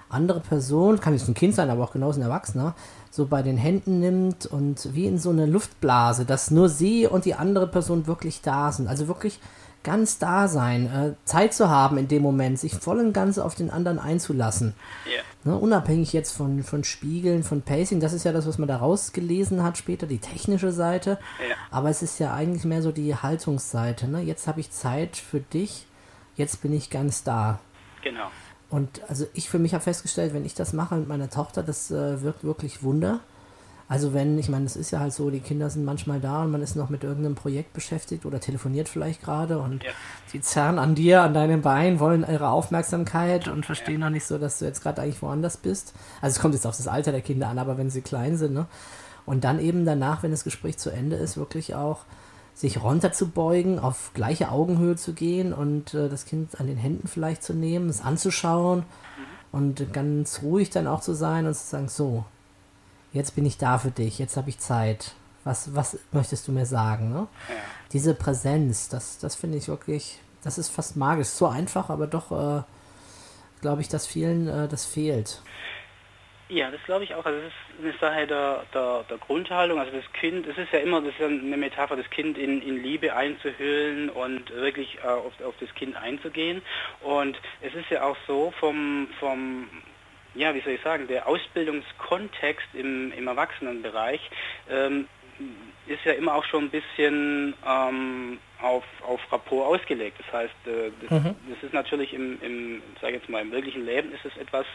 andere 0.09 0.41
Person, 0.41 0.99
kann 1.01 1.13
jetzt 1.13 1.29
ein 1.29 1.35
Kind 1.35 1.55
sein, 1.55 1.71
aber 1.71 1.85
auch 1.85 1.93
genauso 1.93 2.19
ein 2.19 2.25
Erwachsener, 2.25 2.75
so 3.11 3.27
bei 3.27 3.43
den 3.43 3.57
Händen 3.57 3.99
nimmt 3.99 4.47
und 4.47 4.95
wie 4.95 5.07
in 5.07 5.19
so 5.19 5.31
eine 5.31 5.47
Luftblase, 5.47 6.25
dass 6.25 6.51
nur 6.51 6.69
sie 6.69 7.07
und 7.07 7.25
die 7.25 7.35
andere 7.35 7.67
Person 7.67 8.07
wirklich 8.07 8.41
da 8.41 8.71
sind. 8.71 8.89
Also 8.89 9.09
wirklich 9.09 9.41
ganz 9.83 10.19
da 10.19 10.47
sein, 10.47 10.87
äh, 10.87 11.15
Zeit 11.25 11.55
zu 11.55 11.71
haben 11.71 11.97
in 11.99 12.09
dem 12.09 12.23
Moment, 12.23 12.59
sich 12.59 12.75
voll 12.75 13.01
und 13.01 13.13
ganz 13.13 13.39
auf 13.39 13.55
den 13.55 13.71
anderen 13.71 13.99
einzulassen. 13.99 14.75
Ja. 15.07 15.23
Ne, 15.45 15.57
unabhängig 15.57 16.13
jetzt 16.13 16.33
von, 16.33 16.63
von 16.63 16.85
Spiegeln, 16.85 17.43
von 17.43 17.63
Pacing, 17.63 17.99
das 17.99 18.13
ist 18.13 18.25
ja 18.25 18.33
das, 18.33 18.47
was 18.47 18.59
man 18.59 18.69
da 18.69 18.77
rausgelesen 18.77 19.63
hat 19.63 19.79
später, 19.79 20.07
die 20.07 20.19
technische 20.19 20.71
Seite. 20.71 21.19
Ja. 21.49 21.57
Aber 21.71 21.89
es 21.89 22.03
ist 22.03 22.19
ja 22.19 22.35
eigentlich 22.35 22.65
mehr 22.65 22.83
so 22.83 22.93
die 22.93 23.15
Haltungsseite. 23.15 24.07
Ne? 24.07 24.21
Jetzt 24.21 24.47
habe 24.47 24.61
ich 24.61 24.71
Zeit 24.71 25.17
für 25.17 25.41
dich, 25.41 25.87
jetzt 26.37 26.61
bin 26.61 26.75
ich 26.75 26.91
ganz 26.91 27.25
da. 27.25 27.59
Genau. 28.03 28.31
Und 28.71 29.03
also 29.09 29.27
ich 29.35 29.51
für 29.51 29.59
mich 29.59 29.75
habe 29.75 29.83
festgestellt, 29.83 30.33
wenn 30.33 30.45
ich 30.45 30.55
das 30.55 30.73
mache 30.73 30.95
mit 30.97 31.09
meiner 31.09 31.29
Tochter, 31.29 31.63
das 31.63 31.91
äh, 31.91 32.23
wirkt 32.23 32.45
wirklich 32.45 32.83
Wunder. 32.83 33.21
Also 33.89 34.15
wenn, 34.15 34.39
ich 34.39 34.49
meine, 34.49 34.67
es 34.67 34.77
ist 34.77 34.93
ja 34.93 35.01
halt 35.01 35.13
so, 35.13 35.31
die 35.31 35.41
Kinder 35.41 35.69
sind 35.69 35.85
manchmal 35.85 36.21
da 36.21 36.45
und 36.45 36.53
man 36.53 36.63
ist 36.63 36.77
noch 36.77 36.91
mit 36.91 37.03
irgendeinem 37.03 37.35
Projekt 37.35 37.73
beschäftigt 37.73 38.25
oder 38.25 38.39
telefoniert 38.39 38.89
vielleicht 38.89 39.21
gerade 39.21 39.59
und 39.59 39.83
Ja. 39.83 39.91
die 40.33 40.41
zerren 40.41 40.79
an 40.79 40.95
dir, 40.95 41.23
an 41.23 41.35
deinem 41.35 41.61
Bein, 41.61 41.99
wollen 41.99 42.25
ihre 42.31 42.51
Aufmerksamkeit 42.51 43.49
und 43.49 43.67
verstehen 43.67 43.99
noch 43.99 44.11
nicht 44.11 44.25
so, 44.27 44.39
dass 44.39 44.61
du 44.61 44.65
jetzt 44.67 44.85
gerade 44.85 45.03
eigentlich 45.03 45.21
woanders 45.23 45.57
bist. 45.57 45.93
Also 46.21 46.37
es 46.37 46.41
kommt 46.41 46.55
jetzt 46.55 46.69
auf 46.69 46.77
das 46.77 46.87
Alter 46.87 47.11
der 47.11 47.21
Kinder 47.23 47.49
an, 47.49 47.59
aber 47.59 47.79
wenn 47.79 47.91
sie 47.91 48.01
klein 48.03 48.37
sind, 48.37 48.55
ne? 48.55 48.67
Und 49.27 49.43
dann 49.43 49.59
eben 49.59 49.85
danach, 49.85 50.23
wenn 50.23 50.31
das 50.31 50.45
Gespräch 50.45 50.79
zu 50.79 50.91
Ende 50.91 51.17
ist, 51.17 51.37
wirklich 51.37 51.75
auch 51.75 52.05
sich 52.61 52.83
runterzubeugen, 52.83 53.79
auf 53.79 54.11
gleiche 54.13 54.51
Augenhöhe 54.51 54.95
zu 54.95 55.15
gehen 55.15 55.55
und 55.55 55.95
äh, 55.95 56.11
das 56.11 56.27
Kind 56.27 56.61
an 56.61 56.67
den 56.67 56.77
Händen 56.77 57.09
vielleicht 57.09 57.43
zu 57.43 57.55
nehmen, 57.55 57.89
es 57.89 58.03
anzuschauen 58.03 58.85
und 59.51 59.95
ganz 59.95 60.43
ruhig 60.43 60.69
dann 60.69 60.87
auch 60.87 61.01
zu 61.01 61.15
sein 61.15 61.47
und 61.47 61.55
zu 61.55 61.67
sagen, 61.67 61.89
so, 61.89 62.25
jetzt 63.15 63.35
bin 63.35 63.47
ich 63.47 63.57
da 63.57 63.79
für 63.79 63.91
dich, 63.91 64.19
jetzt 64.19 64.37
habe 64.37 64.51
ich 64.51 64.59
Zeit. 64.59 65.15
Was, 65.43 65.75
was 65.75 65.99
möchtest 66.13 66.47
du 66.49 66.53
mir 66.53 66.67
sagen? 66.67 67.11
Ne? 67.11 67.29
Diese 67.95 68.13
Präsenz, 68.13 68.91
das, 68.91 69.17
das 69.17 69.37
finde 69.37 69.57
ich 69.57 69.69
wirklich, 69.69 70.19
das 70.43 70.59
ist 70.59 70.69
fast 70.69 70.97
magisch. 70.97 71.29
So 71.29 71.47
einfach, 71.47 71.89
aber 71.89 72.07
doch, 72.07 72.31
äh, 72.31 72.63
glaube 73.63 73.81
ich, 73.81 73.89
dass 73.89 74.07
vielen 74.07 74.49
äh, 74.49 74.69
das 74.69 74.85
fehlt. 74.85 75.41
Ja, 76.51 76.69
das 76.69 76.83
glaube 76.83 77.05
ich 77.05 77.15
auch. 77.15 77.25
Also 77.25 77.39
es 77.39 77.47
ist 77.47 77.81
eine 77.81 77.93
Sache 78.01 78.27
der, 78.27 78.65
der, 78.75 79.05
der 79.09 79.19
Grundhaltung. 79.19 79.79
Also 79.79 79.93
das 79.93 80.13
Kind, 80.15 80.49
es 80.49 80.59
ist 80.59 80.73
ja 80.73 80.81
immer 80.81 81.01
das 81.01 81.11
ist 81.11 81.21
ja 81.21 81.29
eine 81.29 81.57
Metapher, 81.57 81.95
das 81.95 82.11
Kind 82.11 82.37
in, 82.37 82.61
in 82.61 82.83
Liebe 82.83 83.15
einzuhüllen 83.15 84.11
und 84.11 84.51
wirklich 84.51 84.99
äh, 85.05 85.07
auf, 85.07 85.33
auf 85.43 85.55
das 85.61 85.73
Kind 85.77 85.97
einzugehen. 85.97 86.61
Und 87.03 87.41
es 87.61 87.73
ist 87.75 87.89
ja 87.91 88.03
auch 88.03 88.17
so 88.27 88.53
vom, 88.59 89.07
vom 89.21 89.69
ja, 90.35 90.53
wie 90.53 90.61
soll 90.61 90.73
ich 90.73 90.83
sagen, 90.83 91.07
der 91.07 91.29
Ausbildungskontext 91.29 92.67
im, 92.75 93.13
im 93.13 93.29
Erwachsenenbereich 93.29 94.21
ähm, 94.69 95.07
ist 95.87 96.05
ja 96.05 96.13
immer 96.13 96.35
auch 96.35 96.45
schon 96.45 96.65
ein 96.65 96.71
bisschen 96.71 97.55
ähm, 97.65 98.39
auf, 98.63 98.85
auf 99.07 99.21
Rapport 99.33 99.67
ausgelegt. 99.67 100.19
Das 100.19 100.33
heißt, 100.33 100.67
äh, 100.67 100.91
das, 101.01 101.11
Mhm. 101.11 101.35
das 101.49 101.63
ist 101.63 101.73
natürlich 101.73 102.13
im, 102.13 102.41
im 102.43 102.83
sage 103.01 103.15
jetzt 103.15 103.29
mal, 103.29 103.41
im 103.43 103.53
wirklichen 103.53 103.85
Leben 103.85 104.13
ist 104.13 104.25
es 104.25 104.37
etwas, 104.37 104.67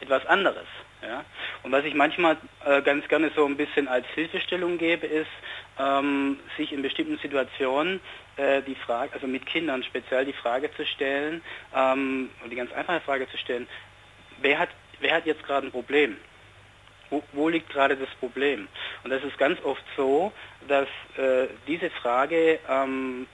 etwas 0.00 0.24
anderes. 0.26 0.66
Ja? 1.02 1.24
Und 1.62 1.72
was 1.72 1.84
ich 1.84 1.94
manchmal 1.94 2.36
äh, 2.64 2.82
ganz 2.82 3.06
gerne 3.08 3.30
so 3.34 3.44
ein 3.46 3.56
bisschen 3.56 3.88
als 3.88 4.06
Hilfestellung 4.14 4.78
gebe, 4.78 5.06
ist, 5.06 5.30
ähm, 5.78 6.38
sich 6.56 6.72
in 6.72 6.82
bestimmten 6.82 7.18
Situationen 7.18 8.00
äh, 8.36 8.62
die 8.62 8.76
Frage, 8.76 9.12
also 9.12 9.26
mit 9.26 9.46
Kindern 9.46 9.82
speziell 9.82 10.24
die 10.24 10.32
Frage 10.32 10.72
zu 10.74 10.86
stellen, 10.86 11.42
ähm, 11.74 12.30
und 12.42 12.50
die 12.50 12.56
ganz 12.56 12.72
einfache 12.72 13.00
Frage 13.00 13.28
zu 13.30 13.38
stellen, 13.38 13.66
wer 14.40 14.58
hat, 14.58 14.68
wer 15.00 15.16
hat 15.16 15.26
jetzt 15.26 15.44
gerade 15.44 15.66
ein 15.66 15.72
Problem? 15.72 16.16
Wo, 17.10 17.22
wo 17.32 17.48
liegt 17.48 17.70
gerade 17.70 17.96
das 17.96 18.08
Problem? 18.20 18.68
Und 19.02 19.10
das 19.10 19.22
ist 19.24 19.38
ganz 19.38 19.62
oft 19.64 19.82
so, 19.96 20.32
dass 20.68 20.88
äh, 21.16 21.48
diese 21.66 21.90
Frage, 21.90 22.58
ähm, 22.68 23.26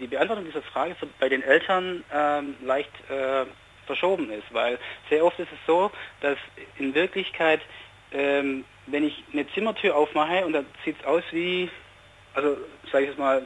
die 0.00 0.06
Beantwortung 0.06 0.44
dieser 0.44 0.62
Frage 0.62 0.94
bei 1.18 1.28
den 1.28 1.42
Eltern 1.42 2.04
ähm, 2.12 2.56
leicht 2.62 2.92
äh, 3.10 3.44
verschoben 3.86 4.30
ist, 4.30 4.52
weil 4.52 4.78
sehr 5.10 5.24
oft 5.24 5.38
ist 5.38 5.50
es 5.52 5.58
so, 5.66 5.90
dass 6.20 6.38
in 6.78 6.94
Wirklichkeit, 6.94 7.60
ähm, 8.12 8.64
wenn 8.86 9.04
ich 9.04 9.24
eine 9.32 9.48
Zimmertür 9.48 9.96
aufmache 9.96 10.44
und 10.44 10.52
dann 10.52 10.66
sieht 10.84 10.96
es 11.00 11.06
aus 11.06 11.24
wie, 11.32 11.70
also 12.34 12.56
sage 12.92 13.04
ich 13.04 13.10
jetzt 13.10 13.18
mal, 13.18 13.44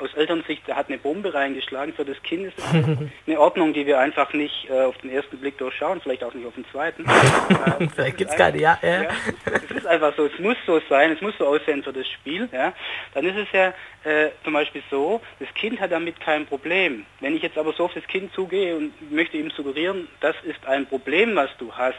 aus 0.00 0.14
Elternsicht, 0.14 0.62
da 0.66 0.76
hat 0.76 0.88
eine 0.88 0.98
Bombe 0.98 1.32
reingeschlagen. 1.34 1.92
Für 1.94 2.04
das 2.04 2.20
Kind 2.22 2.46
ist 2.46 2.58
es 2.58 2.64
eine 3.26 3.40
Ordnung, 3.40 3.72
die 3.72 3.86
wir 3.86 3.98
einfach 3.98 4.32
nicht 4.32 4.68
äh, 4.70 4.80
auf 4.82 4.96
den 4.98 5.10
ersten 5.10 5.38
Blick 5.38 5.58
durchschauen, 5.58 6.00
vielleicht 6.00 6.24
auch 6.24 6.34
nicht 6.34 6.46
auf 6.46 6.54
den 6.54 6.64
zweiten. 6.72 7.04
Äh, 7.48 7.88
Vielleicht 7.94 8.16
gibt's 8.18 8.32
einfach- 8.34 8.46
keine, 8.46 8.60
ja, 8.60 8.78
ja. 8.82 9.08
Es 9.46 9.70
ist 9.76 9.86
einfach 9.86 10.14
so, 10.16 10.26
es 10.26 10.38
muss 10.38 10.56
so 10.66 10.80
sein, 10.88 11.12
es 11.12 11.20
muss 11.20 11.36
so 11.38 11.46
aussehen 11.46 11.82
für 11.82 11.92
das 11.92 12.06
Spiel. 12.08 12.48
Ja. 12.52 12.72
Dann 13.14 13.26
ist 13.26 13.36
es 13.36 13.48
ja 13.52 13.68
äh, 14.04 14.30
zum 14.44 14.52
Beispiel 14.52 14.82
so, 14.90 15.20
das 15.40 15.48
Kind 15.54 15.80
hat 15.80 15.92
damit 15.92 16.20
kein 16.20 16.46
Problem. 16.46 17.04
Wenn 17.20 17.34
ich 17.36 17.42
jetzt 17.42 17.56
aber 17.58 17.72
so 17.72 17.84
auf 17.84 17.94
das 17.94 18.06
Kind 18.06 18.32
zugehe 18.34 18.76
und 18.76 18.92
möchte 19.12 19.36
ihm 19.36 19.50
suggerieren, 19.50 20.08
das 20.20 20.36
ist 20.44 20.64
ein 20.66 20.86
Problem, 20.86 21.34
was 21.36 21.50
du 21.58 21.72
hast, 21.72 21.96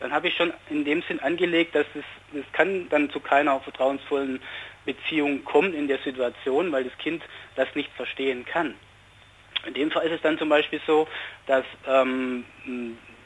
dann 0.00 0.12
habe 0.12 0.28
ich 0.28 0.36
schon 0.36 0.52
in 0.70 0.84
dem 0.84 1.02
Sinn 1.02 1.20
angelegt, 1.20 1.74
dass 1.74 1.86
es 1.94 2.04
das 2.32 2.44
kann 2.52 2.88
dann 2.88 3.10
zu 3.10 3.20
keiner 3.20 3.60
vertrauensvollen 3.60 4.40
Beziehung 4.84 5.44
kommen 5.44 5.74
in 5.74 5.88
der 5.88 5.98
Situation, 5.98 6.72
weil 6.72 6.84
das 6.84 6.96
Kind 6.98 7.22
das 7.56 7.68
nicht 7.74 7.90
verstehen 7.92 8.44
kann. 8.44 8.74
In 9.66 9.74
dem 9.74 9.90
Fall 9.90 10.06
ist 10.06 10.12
es 10.12 10.22
dann 10.22 10.38
zum 10.38 10.48
Beispiel 10.48 10.80
so, 10.86 11.06
dass 11.46 11.64
ähm, 11.86 12.44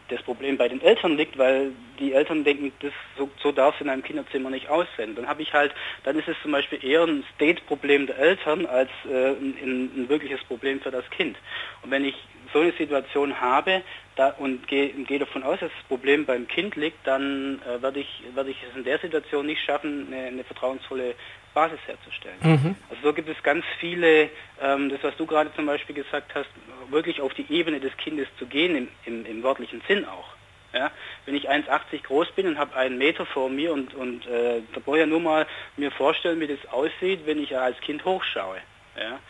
das 0.08 0.22
Problem 0.22 0.56
bei 0.56 0.68
den 0.68 0.82
Eltern 0.82 1.16
liegt, 1.16 1.38
weil 1.38 1.72
die 1.98 2.12
Eltern 2.12 2.44
denken, 2.44 2.72
das, 2.80 2.92
so, 3.16 3.30
so 3.42 3.52
darf 3.52 3.74
es 3.76 3.80
in 3.80 3.88
einem 3.88 4.02
Kinderzimmer 4.02 4.50
nicht 4.50 4.68
aussehen. 4.68 5.14
Dann 5.14 5.28
habe 5.28 5.42
ich 5.42 5.52
halt, 5.52 5.72
dann 6.04 6.18
ist 6.18 6.28
es 6.28 6.36
zum 6.42 6.52
Beispiel 6.52 6.84
eher 6.84 7.04
ein 7.04 7.24
State-Problem 7.34 8.06
der 8.06 8.18
Eltern 8.18 8.66
als 8.66 8.90
äh, 9.08 9.30
ein, 9.30 9.92
ein, 9.96 10.08
wirkliches 10.08 10.42
Problem 10.44 10.80
für 10.80 10.90
das 10.90 11.08
Kind. 11.10 11.36
Und 11.82 11.90
wenn 11.90 12.04
ich 12.04 12.14
so 12.52 12.60
eine 12.60 12.72
Situation 12.72 13.40
habe 13.40 13.82
da, 14.16 14.28
und 14.38 14.68
gehe 14.68 14.90
geh 14.90 15.18
davon 15.18 15.42
aus, 15.42 15.60
dass 15.60 15.70
das 15.72 15.88
Problem 15.88 16.26
beim 16.26 16.46
Kind 16.46 16.76
liegt, 16.76 17.06
dann 17.06 17.60
äh, 17.62 17.80
werde 17.82 18.00
ich, 18.00 18.22
werd 18.34 18.48
ich 18.48 18.56
es 18.68 18.76
in 18.76 18.84
der 18.84 18.98
Situation 18.98 19.46
nicht 19.46 19.62
schaffen, 19.62 20.08
eine, 20.12 20.26
eine 20.26 20.44
vertrauensvolle 20.44 21.14
Basis 21.54 21.78
herzustellen. 21.86 22.36
Mhm. 22.42 22.76
Also 22.90 23.02
so 23.02 23.12
gibt 23.12 23.28
es 23.28 23.42
ganz 23.42 23.64
viele, 23.78 24.30
ähm, 24.60 24.90
das 24.90 25.02
was 25.02 25.16
du 25.16 25.24
gerade 25.24 25.54
zum 25.54 25.66
Beispiel 25.66 25.94
gesagt 25.94 26.34
hast, 26.34 26.50
wirklich 26.90 27.20
auf 27.20 27.32
die 27.34 27.46
Ebene 27.50 27.80
des 27.80 27.96
Kindes 27.96 28.28
zu 28.38 28.46
gehen, 28.46 28.76
im, 28.76 28.88
im, 29.06 29.26
im 29.26 29.42
wörtlichen 29.42 29.80
Sinn 29.88 30.04
auch. 30.04 30.34
Ja? 30.74 30.90
Wenn 31.24 31.34
ich 31.34 31.48
1,80 31.48 32.02
groß 32.02 32.32
bin 32.32 32.48
und 32.48 32.58
habe 32.58 32.76
einen 32.76 32.98
Meter 32.98 33.24
vor 33.24 33.48
mir 33.48 33.72
und, 33.72 33.94
und 33.94 34.26
äh, 34.26 34.60
da 34.74 34.80
brauche 34.80 34.96
ich 34.96 35.00
ja 35.00 35.06
nur 35.06 35.20
mal 35.20 35.46
mir 35.76 35.90
vorstellen, 35.90 36.40
wie 36.40 36.48
das 36.48 36.58
aussieht, 36.70 37.20
wenn 37.24 37.42
ich 37.42 37.56
als 37.56 37.80
Kind 37.80 38.04
hochschaue. 38.04 38.58
Ja? 38.98 39.20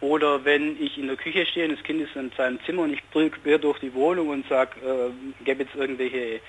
Oder 0.00 0.44
wenn 0.44 0.82
ich 0.82 0.96
in 0.98 1.08
der 1.08 1.16
Küche 1.16 1.44
stehe 1.46 1.66
und 1.66 1.76
das 1.76 1.84
Kind 1.84 2.00
ist 2.00 2.16
in 2.16 2.30
seinem 2.36 2.58
Zimmer 2.64 2.82
und 2.82 2.92
ich 2.92 3.02
brüll 3.10 3.30
quer 3.30 3.58
durch 3.58 3.78
die 3.80 3.92
Wohnung 3.94 4.28
und 4.28 4.48
sage, 4.48 4.80
äh, 4.80 5.44
gäbe 5.44 5.64
jetzt 5.64 5.74
irgendwelche 5.74 6.40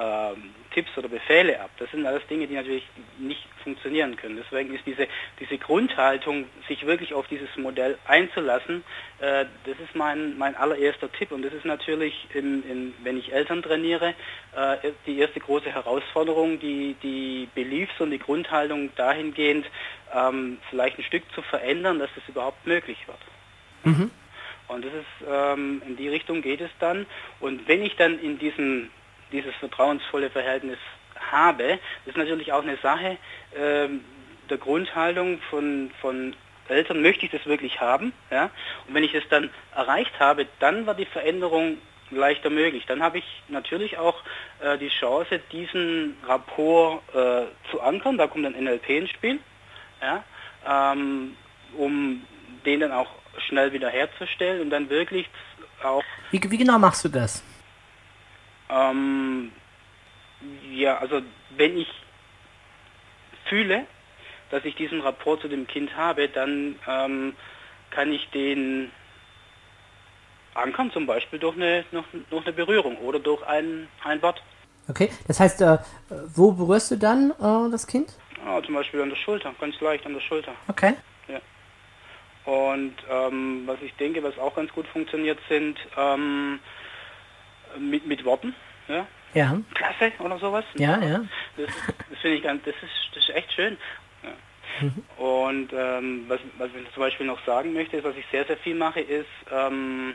ähm, 0.00 0.54
Tipps 0.72 0.96
oder 0.96 1.08
Befehle 1.08 1.60
ab. 1.60 1.70
Das 1.78 1.90
sind 1.90 2.06
alles 2.06 2.26
Dinge, 2.28 2.46
die 2.46 2.54
natürlich 2.54 2.86
nicht 3.18 3.46
funktionieren 3.62 4.16
können. 4.16 4.36
Deswegen 4.42 4.74
ist 4.74 4.86
diese, 4.86 5.06
diese 5.38 5.58
Grundhaltung, 5.58 6.46
sich 6.68 6.86
wirklich 6.86 7.12
auf 7.12 7.26
dieses 7.26 7.54
Modell 7.56 7.98
einzulassen, 8.06 8.84
äh, 9.18 9.44
das 9.66 9.78
ist 9.84 9.94
mein, 9.94 10.38
mein 10.38 10.56
allererster 10.56 11.10
Tipp. 11.12 11.32
Und 11.32 11.42
das 11.42 11.52
ist 11.52 11.64
natürlich, 11.64 12.14
in, 12.34 12.62
in, 12.68 12.94
wenn 13.02 13.18
ich 13.18 13.32
Eltern 13.32 13.62
trainiere, 13.62 14.14
äh, 14.56 14.92
die 15.06 15.18
erste 15.18 15.40
große 15.40 15.70
Herausforderung, 15.70 16.58
die, 16.60 16.96
die 17.02 17.48
Beliefs 17.54 18.00
und 18.00 18.10
die 18.10 18.18
Grundhaltung 18.18 18.90
dahingehend 18.96 19.66
ähm, 20.14 20.58
vielleicht 20.70 20.98
ein 20.98 21.04
Stück 21.04 21.24
zu 21.34 21.42
verändern, 21.42 21.98
dass 21.98 22.10
das 22.14 22.26
überhaupt 22.28 22.66
möglich 22.66 22.98
wird. 23.06 23.18
Mhm. 23.84 24.10
Und 24.68 24.84
das 24.84 24.92
ist, 24.92 25.26
ähm, 25.28 25.82
in 25.86 25.96
die 25.96 26.08
Richtung 26.08 26.42
geht 26.42 26.60
es 26.60 26.70
dann. 26.78 27.06
Und 27.40 27.66
wenn 27.66 27.82
ich 27.82 27.96
dann 27.96 28.20
in 28.20 28.38
diesem, 28.38 28.90
dieses 29.32 29.54
vertrauensvolle 29.56 30.30
Verhältnis 30.30 30.78
habe, 31.30 31.78
das 32.04 32.14
ist 32.14 32.16
natürlich 32.16 32.52
auch 32.52 32.62
eine 32.62 32.76
Sache 32.78 33.18
ähm, 33.56 34.04
der 34.48 34.58
Grundhaltung 34.58 35.40
von, 35.50 35.90
von 36.00 36.34
Eltern, 36.68 37.02
möchte 37.02 37.26
ich 37.26 37.32
das 37.32 37.44
wirklich 37.46 37.80
haben? 37.80 38.12
Ja? 38.30 38.50
Und 38.86 38.94
wenn 38.94 39.04
ich 39.04 39.12
das 39.12 39.24
dann 39.28 39.50
erreicht 39.74 40.18
habe, 40.18 40.46
dann 40.58 40.86
war 40.86 40.94
die 40.94 41.04
Veränderung 41.04 41.78
leichter 42.10 42.50
möglich. 42.50 42.84
Dann 42.86 43.02
habe 43.02 43.18
ich 43.18 43.24
natürlich 43.48 43.98
auch 43.98 44.16
äh, 44.60 44.78
die 44.78 44.88
Chance, 44.88 45.40
diesen 45.52 46.16
Rapport 46.26 47.02
äh, 47.14 47.46
zu 47.70 47.80
ankern. 47.80 48.18
Da 48.18 48.26
kommt 48.26 48.44
dann 48.44 48.52
NLP 48.52 48.88
ins 48.90 49.10
Spiel, 49.10 49.38
ja? 50.00 50.24
ähm, 50.66 51.36
um 51.76 52.24
den 52.66 52.80
dann 52.80 52.92
auch 52.92 53.08
schnell 53.46 53.72
wieder 53.72 53.88
herzustellen 53.88 54.60
und 54.60 54.70
dann 54.70 54.90
wirklich 54.90 55.28
auch... 55.82 56.02
Wie, 56.30 56.40
wie 56.50 56.58
genau 56.58 56.78
machst 56.78 57.04
du 57.04 57.08
das? 57.08 57.44
Ähm, 58.70 59.52
ja, 60.72 60.98
also 60.98 61.20
wenn 61.56 61.76
ich 61.76 61.88
fühle, 63.46 63.86
dass 64.50 64.64
ich 64.64 64.74
diesen 64.74 65.00
Rapport 65.00 65.40
zu 65.40 65.48
dem 65.48 65.66
Kind 65.66 65.96
habe, 65.96 66.28
dann 66.28 66.76
ähm, 66.86 67.34
kann 67.90 68.12
ich 68.12 68.28
den 68.30 68.90
ankern, 70.54 70.90
zum 70.92 71.06
Beispiel 71.06 71.38
durch 71.38 71.56
eine, 71.56 71.84
noch, 71.92 72.04
durch 72.30 72.46
eine 72.46 72.54
Berührung 72.54 72.96
oder 72.98 73.18
durch 73.18 73.42
ein, 73.46 73.88
ein 74.04 74.20
Wort. 74.22 74.42
Okay, 74.88 75.10
das 75.28 75.38
heißt, 75.38 75.60
äh, 75.62 75.78
wo 76.34 76.52
berührst 76.52 76.90
du 76.90 76.96
dann 76.96 77.30
äh, 77.30 77.70
das 77.70 77.86
Kind? 77.86 78.16
Ah, 78.44 78.60
zum 78.62 78.74
Beispiel 78.74 79.02
an 79.02 79.10
der 79.10 79.16
Schulter, 79.16 79.54
ganz 79.60 79.80
leicht 79.80 80.06
an 80.06 80.14
der 80.14 80.20
Schulter. 80.20 80.52
Okay. 80.68 80.94
Und 82.44 82.94
ähm, 83.08 83.62
was 83.66 83.80
ich 83.82 83.94
denke, 83.94 84.22
was 84.22 84.38
auch 84.38 84.54
ganz 84.54 84.72
gut 84.72 84.86
funktioniert, 84.88 85.38
sind 85.48 85.78
ähm, 85.96 86.58
mit, 87.78 88.06
mit 88.06 88.24
Worten. 88.24 88.54
Ja? 88.88 89.06
Ja. 89.34 89.60
Klasse 89.74 90.12
oder 90.18 90.38
sowas. 90.38 90.64
Ja, 90.74 91.00
ja. 91.02 91.24
Das, 91.56 91.70
das 92.10 92.18
finde 92.20 92.36
ich 92.36 92.42
ganz, 92.42 92.64
das 92.64 92.74
ist, 92.74 93.14
das 93.14 93.28
ist 93.28 93.34
echt 93.34 93.52
schön. 93.52 93.76
Ja. 94.22 94.86
Mhm. 94.86 95.24
Und 95.24 95.72
ähm, 95.72 96.24
was, 96.28 96.40
was 96.58 96.70
ich 96.74 96.92
zum 96.92 97.02
Beispiel 97.02 97.26
noch 97.26 97.44
sagen 97.44 97.72
möchte, 97.72 97.96
ist, 97.96 98.04
was 98.04 98.16
ich 98.16 98.24
sehr, 98.30 98.44
sehr 98.44 98.56
viel 98.56 98.74
mache, 98.74 99.00
ist 99.00 99.26
ähm, 99.52 100.14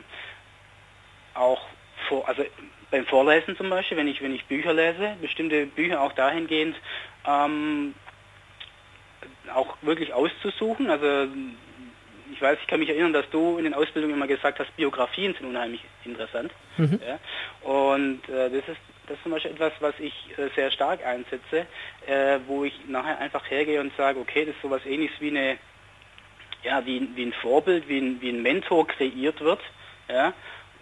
auch 1.34 1.62
vor, 2.08 2.28
also 2.28 2.44
beim 2.90 3.06
Vorlesen 3.06 3.56
zum 3.56 3.70
Beispiel, 3.70 3.96
wenn 3.96 4.08
ich, 4.08 4.22
wenn 4.22 4.34
ich 4.34 4.44
Bücher 4.46 4.72
lese, 4.72 5.16
bestimmte 5.20 5.66
Bücher 5.66 6.00
auch 6.00 6.12
dahingehend 6.12 6.76
ähm, 7.26 7.94
auch 9.54 9.76
wirklich 9.82 10.12
auszusuchen. 10.12 10.90
Also 10.90 11.28
ich 12.36 12.42
weiß, 12.42 12.58
ich 12.60 12.66
kann 12.66 12.80
mich 12.80 12.90
erinnern, 12.90 13.14
dass 13.14 13.28
du 13.30 13.56
in 13.56 13.64
den 13.64 13.74
Ausbildungen 13.74 14.14
immer 14.14 14.26
gesagt 14.26 14.58
hast, 14.58 14.76
Biografien 14.76 15.34
sind 15.34 15.46
unheimlich 15.46 15.82
interessant. 16.04 16.52
Mhm. 16.76 17.00
Ja? 17.06 17.18
Und 17.68 18.28
äh, 18.28 18.50
das 18.50 18.68
ist 18.68 18.80
das 19.06 19.16
ist 19.16 19.22
zum 19.22 19.32
Beispiel 19.32 19.52
etwas, 19.52 19.72
was 19.80 19.94
ich 20.00 20.12
äh, 20.36 20.48
sehr 20.56 20.70
stark 20.72 21.04
einsetze, 21.06 21.66
äh, 22.06 22.40
wo 22.46 22.64
ich 22.64 22.74
nachher 22.88 23.18
einfach 23.18 23.48
hergehe 23.48 23.80
und 23.80 23.96
sage, 23.96 24.18
okay, 24.18 24.44
das 24.44 24.56
ist 24.56 24.62
sowas 24.62 24.84
ähnliches 24.84 25.20
wie 25.20 25.28
eine, 25.28 25.58
ja, 26.64 26.84
wie, 26.84 27.08
wie 27.14 27.22
ein 27.22 27.32
Vorbild, 27.32 27.88
wie 27.88 27.98
ein, 27.98 28.20
wie 28.20 28.30
ein 28.30 28.42
Mentor 28.42 28.86
kreiert 28.86 29.40
wird. 29.40 29.60
Ja? 30.08 30.32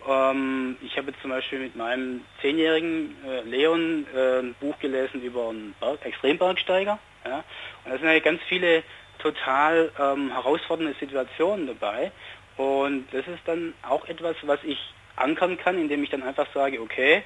Ähm, 0.08 0.78
ich 0.82 0.96
habe 0.96 1.12
zum 1.20 1.30
Beispiel 1.30 1.58
mit 1.58 1.76
meinem 1.76 2.24
zehnjährigen 2.40 3.14
äh, 3.26 3.42
Leon 3.42 4.06
äh, 4.14 4.38
ein 4.38 4.54
Buch 4.58 4.78
gelesen 4.78 5.22
über 5.22 5.50
einen 5.50 5.74
Berg, 5.78 6.04
Extrembergsteiger. 6.06 6.98
Ja? 7.26 7.44
Und 7.84 7.92
da 7.92 7.98
sind 7.98 8.08
ja 8.08 8.18
ganz 8.20 8.40
viele 8.48 8.82
total 9.24 9.90
ähm, 9.98 10.30
herausfordernde 10.30 10.94
Situationen 11.00 11.66
dabei. 11.66 12.12
Und 12.56 13.06
das 13.12 13.26
ist 13.26 13.40
dann 13.46 13.74
auch 13.82 14.06
etwas, 14.06 14.36
was 14.42 14.60
ich 14.62 14.78
ankern 15.16 15.56
kann, 15.56 15.78
indem 15.78 16.04
ich 16.04 16.10
dann 16.10 16.22
einfach 16.22 16.46
sage, 16.54 16.80
okay, 16.80 17.24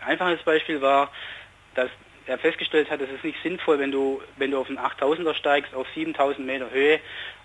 ein 0.00 0.08
einfaches 0.08 0.42
Beispiel 0.42 0.82
war, 0.82 1.10
dass 1.74 1.90
er 2.26 2.38
festgestellt 2.38 2.90
hat, 2.90 3.00
es 3.00 3.10
ist 3.10 3.24
nicht 3.24 3.42
sinnvoll, 3.42 3.78
wenn 3.78 3.90
du, 3.90 4.20
wenn 4.36 4.50
du 4.50 4.58
auf 4.58 4.68
einen 4.68 4.78
8000er 4.78 5.34
steigst, 5.34 5.74
auf 5.74 5.86
7000 5.94 6.46
Meter 6.46 6.70
Höhe, 6.70 7.00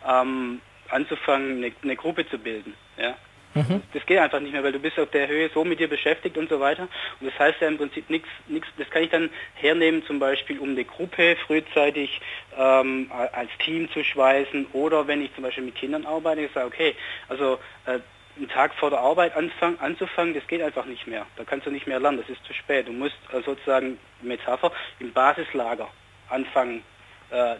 ähm, 0.08 0.62
anzufangen, 0.90 1.64
eine, 1.64 1.72
eine, 1.82 1.96
Gruppe 1.96 2.28
zu 2.28 2.38
bilden. 2.38 2.76
Ja? 2.98 3.16
Mhm. 3.58 3.82
Das 3.94 4.06
geht 4.06 4.20
einfach 4.20 4.40
nicht 4.40 4.54
mehr, 4.54 4.64
weil 4.64 4.72
du 4.72 4.80
bist 4.80 5.00
auf 5.00 5.10
der 5.12 5.28
Höhe 5.28 5.50
so 5.54 5.64
mit 5.64 5.80
dir 5.80 5.88
beschäftigt 5.88 6.38
und 6.38 6.50
so 6.50 6.60
weiter. 6.60 6.88
Und 7.20 7.28
das 7.32 7.38
heißt 7.40 7.62
ja 7.62 7.68
im 7.68 7.78
Prinzip 7.78 8.10
nichts, 8.10 8.30
nichts, 8.48 8.68
das 8.78 8.90
kann 8.90 9.04
ich 9.04 9.10
dann 9.10 9.30
hernehmen 9.56 10.04
zum 10.06 10.20
Beispiel, 10.20 10.60
um 10.60 10.70
eine 10.72 10.86
Gruppe 10.86 11.36
frühzeitig 11.46 12.22
ähm, 12.58 13.12
als 13.12 13.50
Team 13.64 13.90
zu 13.92 14.04
schweißen 14.04 14.68
oder 14.74 15.08
wenn 15.08 15.22
ich 15.22 15.34
zum 15.36 15.44
Beispiel 15.44 15.64
mit 15.64 15.76
Kindern 15.76 16.06
arbeite, 16.06 16.42
ich 16.42 16.52
sage, 16.54 16.68
okay, 16.68 16.96
also 17.30 17.60
äh, 17.86 18.00
einen 18.38 18.50
Tag 18.50 18.74
vor 18.76 18.90
der 18.90 19.00
Arbeit 19.00 19.36
anfangen, 19.36 19.80
anzufangen, 19.80 20.34
das 20.34 20.46
geht 20.48 20.62
einfach 20.62 20.86
nicht 20.86 21.08
mehr. 21.08 21.26
Da 21.38 21.44
kannst 21.44 21.66
du 21.66 21.72
nicht 21.72 21.88
mehr 21.88 22.00
lernen, 22.00 22.20
das 22.20 22.30
ist 22.30 22.44
zu 22.46 22.54
spät. 22.54 22.88
Du 22.88 22.92
musst 22.92 23.18
äh, 23.34 23.42
sozusagen, 23.42 23.98
Metapher, 24.22 24.72
im 25.00 25.12
Basislager 25.12 25.90
anfangen 26.30 26.84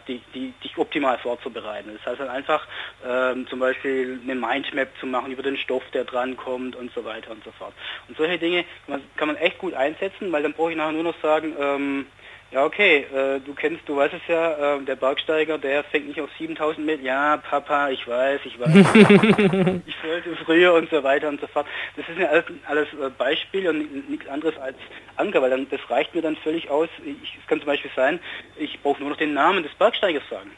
die, 0.06 0.20
die, 0.34 0.52
dich 0.64 0.76
optimal 0.78 1.18
vorzubereiten. 1.18 1.90
Das 1.96 2.06
heißt 2.06 2.20
dann 2.20 2.28
einfach 2.28 2.66
ähm, 3.06 3.46
zum 3.48 3.58
Beispiel 3.58 4.20
eine 4.22 4.34
Mindmap 4.34 4.88
zu 4.98 5.06
machen 5.06 5.32
über 5.32 5.42
den 5.42 5.56
Stoff, 5.56 5.82
der 5.92 6.04
drankommt 6.04 6.76
und 6.76 6.92
so 6.92 7.04
weiter 7.04 7.30
und 7.30 7.44
so 7.44 7.50
fort. 7.52 7.74
Und 8.08 8.16
solche 8.16 8.38
Dinge 8.38 8.64
kann 8.86 8.98
man, 8.98 9.02
kann 9.16 9.28
man 9.28 9.36
echt 9.36 9.58
gut 9.58 9.74
einsetzen, 9.74 10.32
weil 10.32 10.42
dann 10.42 10.54
brauche 10.54 10.70
ich 10.70 10.76
nachher 10.76 10.92
nur 10.92 11.02
noch 11.02 11.20
sagen, 11.20 11.54
ähm, 11.58 12.06
ja, 12.50 12.64
okay, 12.64 13.06
äh, 13.14 13.40
du 13.40 13.52
kennst, 13.54 13.86
du 13.86 13.96
weißt 13.96 14.14
es 14.14 14.26
ja, 14.26 14.76
äh, 14.76 14.82
der 14.82 14.96
Bergsteiger, 14.96 15.58
der 15.58 15.84
fängt 15.84 16.08
nicht 16.08 16.20
auf 16.20 16.30
7000 16.38 16.86
Meter. 16.86 17.02
Ja, 17.02 17.36
Papa, 17.36 17.90
ich 17.90 18.08
weiß, 18.08 18.40
ich 18.44 18.58
weiß. 18.58 18.74
ich 19.86 19.94
sollte 20.02 20.36
früher 20.44 20.72
und 20.72 20.88
so 20.88 21.02
weiter 21.02 21.28
und 21.28 21.40
so 21.40 21.46
fort. 21.46 21.66
Das 21.96 22.08
ist 22.08 22.18
ja 22.18 22.28
alles, 22.28 22.44
alles 22.66 22.88
äh, 22.94 23.10
Beispiele 23.10 23.68
und 23.70 24.08
nichts 24.08 24.26
anderes 24.28 24.56
als 24.56 24.76
Anker, 25.16 25.42
weil 25.42 25.50
dann, 25.50 25.68
das 25.68 25.80
reicht 25.90 26.14
mir 26.14 26.22
dann 26.22 26.36
völlig 26.36 26.70
aus. 26.70 26.88
es 27.04 27.46
kann 27.48 27.58
zum 27.58 27.66
Beispiel 27.66 27.90
sein, 27.94 28.18
ich 28.56 28.80
brauche 28.80 29.00
nur 29.00 29.10
noch 29.10 29.18
den 29.18 29.34
Namen 29.34 29.62
des 29.62 29.74
Bergsteigers 29.74 30.26
sagen. 30.30 30.50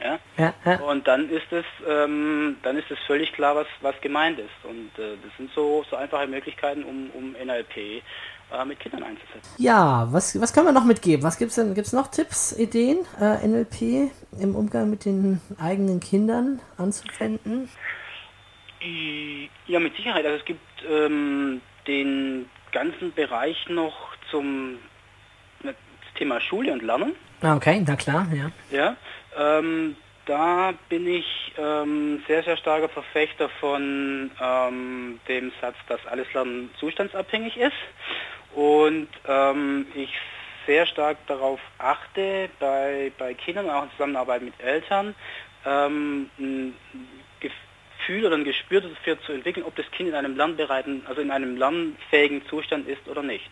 Ja? 0.00 0.18
ja, 0.36 0.54
ja. 0.64 0.80
Und 0.80 1.06
dann 1.08 1.28
ist 1.28 1.50
es, 1.52 1.64
ähm, 1.88 2.56
dann 2.62 2.76
ist 2.76 2.90
es 2.90 2.98
völlig 3.06 3.32
klar, 3.32 3.56
was, 3.56 3.66
was 3.80 4.00
gemeint 4.00 4.38
ist. 4.38 4.64
Und 4.64 4.90
äh, 4.98 5.16
das 5.22 5.36
sind 5.36 5.50
so, 5.54 5.84
so 5.90 5.96
einfache 5.96 6.26
Möglichkeiten, 6.26 6.84
um, 6.84 7.10
um 7.10 7.32
NLP 7.32 7.76
äh, 7.76 8.64
mit 8.64 8.78
Kindern 8.78 9.02
einzusetzen. 9.02 9.50
Ja, 9.58 10.06
was, 10.10 10.40
was 10.40 10.52
können 10.52 10.66
wir 10.66 10.72
noch 10.72 10.84
mitgeben? 10.84 11.24
Was 11.24 11.38
gibt 11.38 11.50
es 11.50 11.56
denn? 11.56 11.74
Gibt 11.74 11.86
es 11.86 11.92
noch 11.92 12.08
Tipps, 12.08 12.52
Ideen, 12.52 12.98
äh, 13.20 13.46
NLP 13.46 14.10
im 14.40 14.54
Umgang 14.54 14.88
mit 14.88 15.04
den 15.04 15.40
eigenen 15.60 16.00
Kindern 16.00 16.60
anzuwenden? 16.76 17.68
Ja, 19.66 19.80
mit 19.80 19.96
Sicherheit. 19.96 20.24
Also 20.24 20.38
es 20.38 20.44
gibt 20.44 20.60
ähm, 20.88 21.60
den 21.88 22.48
ganzen 22.70 23.12
Bereich 23.12 23.68
noch 23.68 24.14
zum 24.30 24.78
Thema 26.18 26.40
Schule 26.40 26.72
und 26.72 26.82
Lernen. 26.82 27.14
Ah, 27.40 27.54
okay, 27.54 27.82
na 27.86 27.94
klar, 27.94 28.26
ja. 28.34 28.50
Ja, 28.70 28.96
ähm, 29.36 29.96
da 30.26 30.74
bin 30.88 31.06
ich 31.06 31.52
ähm, 31.56 32.22
sehr, 32.26 32.42
sehr 32.42 32.56
starker 32.58 32.88
Verfechter 32.88 33.48
von 33.60 34.30
ähm, 34.40 35.20
dem 35.26 35.52
Satz, 35.60 35.76
dass 35.88 36.04
alles 36.06 36.32
Lernen 36.34 36.70
zustandsabhängig 36.78 37.56
ist 37.56 37.72
und 38.54 39.08
ähm, 39.26 39.86
ich 39.94 40.10
sehr 40.66 40.84
stark 40.84 41.16
darauf 41.26 41.60
achte, 41.78 42.50
bei, 42.60 43.10
bei 43.18 43.32
Kindern, 43.32 43.70
auch 43.70 43.84
in 43.84 43.90
Zusammenarbeit 43.92 44.42
mit 44.42 44.52
Eltern, 44.60 45.14
ähm, 45.64 46.28
ein 46.38 46.74
Gefühl 47.40 48.26
oder 48.26 48.36
ein 48.36 48.44
Gespür 48.44 48.82
dafür 48.82 49.20
zu 49.22 49.32
entwickeln, 49.32 49.64
ob 49.64 49.74
das 49.76 49.90
Kind 49.90 50.10
in 50.10 50.14
einem 50.14 50.36
lernbereiten, 50.36 51.04
also 51.08 51.22
in 51.22 51.30
einem 51.30 51.56
lernfähigen 51.56 52.46
Zustand 52.48 52.86
ist 52.86 53.08
oder 53.08 53.22
nicht. 53.22 53.48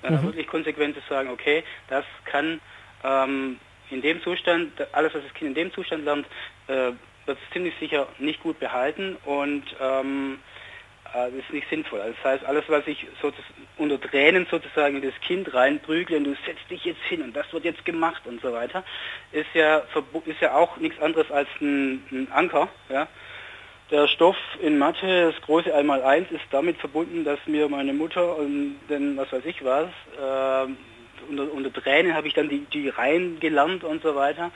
Und 0.00 0.10
dann 0.10 0.20
mhm. 0.20 0.26
wirklich 0.28 0.46
konsequent 0.46 0.94
zu 0.94 1.02
sagen, 1.08 1.30
okay, 1.30 1.64
das 1.88 2.04
kann 2.24 2.60
ähm, 3.02 3.58
in 3.92 4.02
dem 4.02 4.22
Zustand, 4.22 4.72
alles 4.92 5.14
was 5.14 5.22
das 5.22 5.34
Kind 5.34 5.48
in 5.48 5.54
dem 5.54 5.72
Zustand 5.72 6.04
lernt, 6.04 6.26
äh, 6.68 6.92
wird 7.26 7.38
es 7.38 7.52
ziemlich 7.52 7.74
sicher 7.78 8.08
nicht 8.18 8.42
gut 8.42 8.58
behalten 8.58 9.16
und 9.24 9.64
ähm, 9.80 10.38
äh, 11.12 11.30
das 11.30 11.44
ist 11.44 11.52
nicht 11.52 11.68
sinnvoll. 11.68 12.00
Also 12.00 12.14
das 12.22 12.32
heißt, 12.32 12.44
alles, 12.44 12.64
was 12.68 12.86
ich 12.86 13.06
unter 13.76 14.00
Tränen 14.00 14.46
sozusagen 14.50 14.96
in 14.96 15.02
das 15.02 15.20
Kind 15.20 15.52
reinprügle 15.52 16.16
und 16.16 16.24
du 16.24 16.36
setzt 16.46 16.70
dich 16.70 16.84
jetzt 16.84 17.02
hin 17.02 17.22
und 17.22 17.34
das 17.34 17.52
wird 17.52 17.64
jetzt 17.64 17.84
gemacht 17.84 18.22
und 18.26 18.40
so 18.40 18.52
weiter, 18.52 18.84
ist 19.32 19.52
ja, 19.54 19.82
ist 20.24 20.40
ja 20.40 20.54
auch 20.54 20.76
nichts 20.76 21.00
anderes 21.00 21.30
als 21.30 21.48
ein, 21.60 22.04
ein 22.10 22.28
Anker, 22.32 22.68
ja, 22.88 23.08
Der 23.90 24.06
Stoff 24.06 24.36
in 24.62 24.78
Mathe, 24.78 25.32
das 25.32 25.40
große 25.42 25.74
Einmaleins, 25.74 26.30
ist 26.30 26.44
damit 26.52 26.78
verbunden, 26.78 27.24
dass 27.24 27.40
mir 27.46 27.68
meine 27.68 27.92
Mutter 27.92 28.36
und 28.36 28.78
denn 28.88 29.16
was 29.16 29.32
weiß 29.32 29.44
ich 29.44 29.64
was, 29.64 29.88
äh, 30.16 30.72
unter, 31.28 31.52
unter 31.52 31.72
Tränen 31.72 32.14
habe 32.14 32.28
ich 32.28 32.34
dann 32.34 32.48
die, 32.48 32.66
die 32.72 32.88
Reihen 32.88 33.40
gelernt 33.40 33.84
und 33.84 34.02
so 34.02 34.14
weiter. 34.14 34.50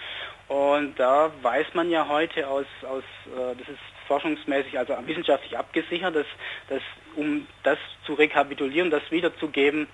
Und 0.48 0.98
da 0.98 1.30
weiß 1.42 1.68
man 1.74 1.90
ja 1.90 2.08
heute 2.08 2.48
aus, 2.48 2.66
aus 2.82 3.02
äh, 3.26 3.56
das 3.58 3.68
ist 3.68 3.78
forschungsmäßig, 4.06 4.78
also 4.78 4.94
wissenschaftlich 5.06 5.56
abgesichert, 5.56 6.14
dass, 6.14 6.26
dass 6.68 6.82
um 7.16 7.46
das 7.62 7.78
zu 8.04 8.14
rekapitulieren, 8.14 8.90
das 8.90 9.02
wiederzugeben, 9.10 9.86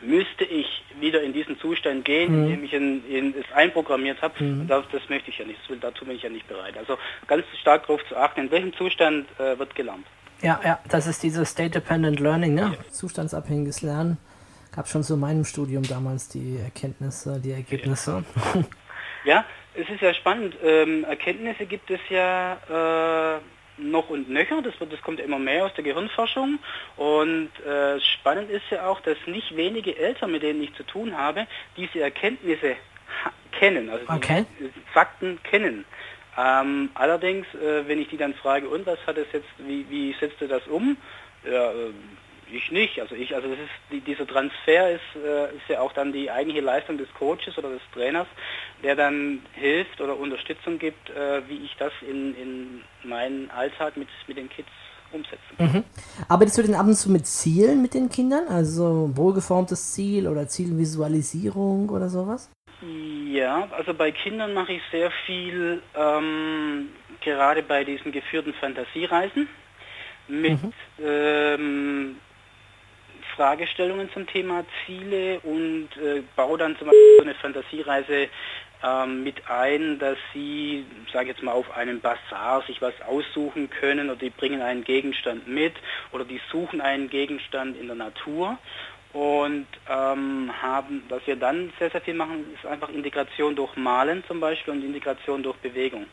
müsste 0.00 0.44
ich 0.44 0.66
wieder 1.00 1.22
in 1.22 1.32
diesen 1.32 1.58
Zustand 1.58 2.04
gehen, 2.04 2.32
mhm. 2.32 2.44
indem 2.44 2.64
ich 2.64 2.72
in, 2.72 3.06
in, 3.08 3.34
es 3.38 3.50
einprogrammiert 3.54 4.20
habe. 4.22 4.42
Mhm. 4.42 4.66
Das, 4.66 4.84
das, 4.92 5.02
möchte 5.08 5.30
ich 5.30 5.38
ja 5.38 5.44
nicht, 5.44 5.58
will, 5.68 5.78
dazu 5.80 6.04
bin 6.04 6.16
ich 6.16 6.22
ja 6.22 6.30
nicht 6.30 6.46
bereit. 6.48 6.76
Also 6.76 6.98
ganz 7.26 7.44
stark 7.60 7.86
darauf 7.86 8.00
zu 8.08 8.16
achten, 8.16 8.40
in 8.40 8.50
welchem 8.50 8.74
Zustand 8.74 9.26
äh, 9.38 9.58
wird 9.58 9.74
gelernt. 9.74 10.06
Ja, 10.42 10.60
ja, 10.64 10.78
das 10.88 11.06
ist 11.06 11.22
dieses 11.22 11.50
State-Dependent 11.50 12.20
Learning, 12.20 12.54
ne? 12.54 12.76
Ja. 12.76 12.90
Zustandsabhängiges 12.90 13.80
Lernen. 13.80 14.18
Gab 14.76 14.88
schon 14.88 15.02
so 15.02 15.14
in 15.14 15.20
meinem 15.20 15.44
Studium 15.44 15.82
damals 15.82 16.28
die 16.28 16.58
Erkenntnisse, 16.62 17.40
die 17.40 17.52
Ergebnisse. 17.52 18.24
Ja, 19.24 19.44
es 19.74 19.88
ist 19.88 20.00
ja 20.02 20.14
spannend. 20.14 20.54
Ähm, 20.62 21.02
Erkenntnisse 21.02 21.66
gibt 21.66 21.90
es 21.90 21.98
ja 22.08 23.38
äh, 23.38 23.40
noch 23.76 24.08
und 24.08 24.30
nöcher, 24.30 24.62
das, 24.62 24.78
wird, 24.78 24.92
das 24.92 25.02
kommt 25.02 25.18
immer 25.18 25.40
mehr 25.40 25.64
aus 25.64 25.74
der 25.74 25.82
Gehirnforschung 25.82 26.60
und 26.96 27.50
äh, 27.66 28.00
spannend 28.00 28.50
ist 28.50 28.62
ja 28.70 28.86
auch, 28.86 29.00
dass 29.00 29.16
nicht 29.26 29.56
wenige 29.56 29.96
Eltern, 29.96 30.30
mit 30.30 30.44
denen 30.44 30.62
ich 30.62 30.72
zu 30.74 30.84
tun 30.84 31.18
habe, 31.18 31.48
diese 31.76 32.00
Erkenntnisse 32.00 32.76
kennen, 33.50 33.90
also 33.90 34.04
okay. 34.08 34.46
Fakten 34.94 35.40
kennen. 35.42 35.84
Ähm, 36.38 36.90
allerdings, 36.94 37.46
äh, 37.54 37.88
wenn 37.88 38.00
ich 38.00 38.08
die 38.08 38.18
dann 38.18 38.34
frage, 38.34 38.68
und 38.68 38.86
was 38.86 38.98
hat 39.08 39.18
es 39.18 39.26
jetzt, 39.32 39.48
wie, 39.58 39.86
wie 39.90 40.14
setzt 40.20 40.40
du 40.40 40.46
das 40.46 40.66
um? 40.68 40.96
Ja, 41.44 41.72
äh, 41.72 41.90
ich 42.50 42.70
nicht. 42.70 43.00
Also 43.00 43.14
ich, 43.14 43.34
also 43.34 43.48
das 43.48 43.58
ist 43.58 43.70
die, 43.90 44.00
dieser 44.00 44.26
Transfer 44.26 44.92
ist, 44.92 45.00
äh, 45.16 45.56
ist 45.56 45.68
ja 45.68 45.80
auch 45.80 45.92
dann 45.92 46.12
die 46.12 46.30
eigentliche 46.30 46.60
Leistung 46.60 46.98
des 46.98 47.12
Coaches 47.14 47.56
oder 47.58 47.70
des 47.70 47.82
Trainers, 47.92 48.26
der 48.82 48.96
dann 48.96 49.42
hilft 49.52 50.00
oder 50.00 50.16
Unterstützung 50.16 50.78
gibt, 50.78 51.10
äh, 51.10 51.42
wie 51.48 51.64
ich 51.64 51.76
das 51.78 51.92
in, 52.02 52.34
in 52.36 52.82
meinen 53.04 53.50
Alltag 53.50 53.96
mit, 53.96 54.08
mit 54.26 54.36
den 54.36 54.48
Kids 54.48 54.68
umsetzen 55.12 55.56
kann. 55.56 55.72
Mhm. 55.72 55.84
Arbeitest 56.28 56.58
du 56.58 56.62
denn 56.62 56.74
ab 56.74 56.86
und 56.86 56.94
zu 56.94 57.10
mit 57.10 57.26
Zielen 57.26 57.82
mit 57.82 57.94
den 57.94 58.08
Kindern? 58.08 58.48
Also 58.48 59.10
wohlgeformtes 59.14 59.94
Ziel 59.94 60.28
oder 60.28 60.48
Zielvisualisierung 60.48 61.88
oder 61.88 62.08
sowas? 62.08 62.50
Ja, 62.82 63.68
also 63.70 63.94
bei 63.94 64.12
Kindern 64.12 64.52
mache 64.52 64.74
ich 64.74 64.82
sehr 64.90 65.10
viel, 65.24 65.82
ähm, 65.94 66.88
gerade 67.20 67.62
bei 67.62 67.84
diesen 67.84 68.12
geführten 68.12 68.52
Fantasiereisen 68.54 69.48
mit 70.28 70.62
mhm. 70.62 70.72
ähm, 71.02 72.16
Fragestellungen 73.36 74.10
zum 74.12 74.26
Thema 74.26 74.64
Ziele 74.84 75.40
und 75.40 75.88
äh, 75.96 76.22
baue 76.34 76.58
dann 76.58 76.76
zum 76.78 76.88
Beispiel 76.88 77.16
so 77.18 77.22
eine 77.22 77.34
Fantasiereise 77.34 78.28
ähm, 78.82 79.24
mit 79.24 79.48
ein, 79.48 79.98
dass 79.98 80.18
sie, 80.32 80.84
sage 81.12 81.28
jetzt 81.28 81.42
mal, 81.42 81.52
auf 81.52 81.70
einem 81.76 82.00
Bazar 82.00 82.62
sich 82.62 82.80
was 82.82 82.94
aussuchen 83.06 83.70
können 83.70 84.10
oder 84.10 84.18
die 84.18 84.30
bringen 84.30 84.62
einen 84.62 84.84
Gegenstand 84.84 85.46
mit 85.46 85.74
oder 86.12 86.24
die 86.24 86.40
suchen 86.50 86.80
einen 86.80 87.08
Gegenstand 87.08 87.78
in 87.78 87.86
der 87.86 87.96
Natur 87.96 88.58
und 89.12 89.66
ähm, 89.88 90.52
haben, 90.60 91.02
was 91.08 91.26
wir 91.26 91.36
dann 91.36 91.72
sehr, 91.78 91.90
sehr 91.90 92.02
viel 92.02 92.14
machen, 92.14 92.44
ist 92.54 92.66
einfach 92.66 92.90
Integration 92.90 93.56
durch 93.56 93.74
Malen 93.76 94.22
zum 94.26 94.40
Beispiel 94.40 94.74
und 94.74 94.84
Integration 94.84 95.42
durch 95.42 95.56
Bewegung. 95.56 96.06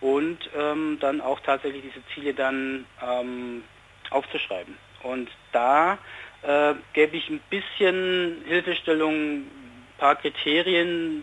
Und 0.00 0.38
ähm, 0.54 0.98
dann 1.00 1.22
auch 1.22 1.40
tatsächlich 1.40 1.82
diese 1.82 2.04
Ziele 2.08 2.34
dann 2.34 2.84
ähm, 3.02 3.64
aufzuschreiben. 4.10 4.76
Und 5.04 5.30
da 5.52 5.98
äh, 6.42 6.74
gebe 6.92 7.16
ich 7.16 7.28
ein 7.30 7.40
bisschen 7.50 8.42
Hilfestellung, 8.46 9.14
ein 9.14 9.50
paar 9.98 10.16
Kriterien, 10.16 11.22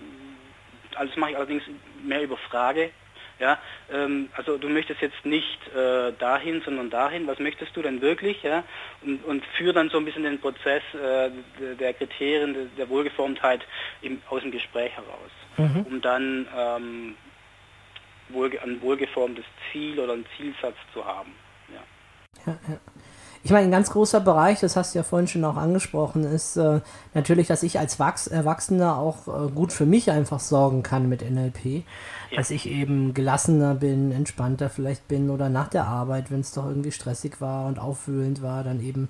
alles 0.96 1.16
mache 1.18 1.32
ich 1.32 1.38
allerdings 1.38 1.64
mehr 2.04 2.24
über 2.24 2.38
Frage. 2.38 2.92
Ja, 3.40 3.58
ähm, 3.92 4.30
also 4.38 4.60
du 4.60 4.70
möchtest 4.70 5.02
jetzt 5.02 5.26
nicht 5.26 5.60
äh, 5.76 6.14
dahin, 6.20 6.62
sondern 6.62 6.92
dahin. 6.92 7.26
Was 7.26 7.40
möchtest 7.40 7.76
du 7.76 7.82
denn 7.82 8.00
wirklich? 8.00 8.44
Ja, 8.44 8.64
und, 9.02 9.26
und 9.26 9.44
führe 9.58 9.74
dann 9.74 9.90
so 9.90 9.98
ein 9.98 10.06
bisschen 10.06 10.24
den 10.24 10.40
Prozess 10.40 10.84
äh, 10.94 11.32
der 11.76 11.94
Kriterien 11.96 12.54
der, 12.54 12.66
der 12.78 12.90
Wohlgeformtheit 12.90 13.66
im, 14.04 14.22
aus 14.30 14.44
dem 14.44 14.52
Gespräch 14.52 14.92
heraus, 14.92 15.32
mhm. 15.58 15.82
um 15.88 16.02
dann 16.02 16.48
ähm, 16.56 17.16
wohl, 18.30 18.52
ein 18.60 18.80
wohlgeformtes 18.80 19.46
Ziel 19.72 20.00
oder 20.00 20.14
einen 20.14 20.26
Zielsatz 20.38 20.78
zu 20.94 21.04
haben. 21.04 21.34
Ja. 21.74 22.54
Ja, 22.54 22.60
ja. 22.70 22.80
Ich 23.44 23.52
meine, 23.52 23.66
ein 23.66 23.72
ganz 23.72 23.90
großer 23.90 24.20
Bereich, 24.20 24.60
das 24.60 24.76
hast 24.76 24.94
du 24.94 25.00
ja 25.00 25.04
vorhin 25.04 25.28
schon 25.28 25.44
auch 25.46 25.56
angesprochen, 25.56 26.24
ist 26.24 26.58
äh, 26.58 26.82
natürlich, 27.16 27.48
dass 27.48 27.64
ich 27.64 27.80
als 27.80 28.00
Wachs 28.00 28.28
Erwachsener 28.28 28.98
auch 28.98 29.28
äh, 29.28 29.50
gut 29.50 29.74
für 29.74 29.88
mich 29.88 30.12
einfach 30.12 30.40
sorgen 30.40 30.84
kann 30.84 31.10
mit 31.10 31.28
NLP. 31.28 31.84
Ja. 32.30 32.38
Dass 32.38 32.52
ich 32.52 32.70
eben 32.70 33.16
gelassener 33.16 33.74
bin, 33.74 34.12
entspannter 34.12 34.70
vielleicht 34.70 35.08
bin 35.08 35.32
oder 35.32 35.50
nach 35.50 35.70
der 35.70 35.88
Arbeit, 35.88 36.30
wenn 36.30 36.42
es 36.42 36.54
doch 36.54 36.68
irgendwie 36.68 36.92
stressig 36.92 37.42
war 37.42 37.66
und 37.66 37.80
aufwühlend 37.80 38.44
war, 38.44 38.64
dann 38.64 38.80
eben 38.80 39.10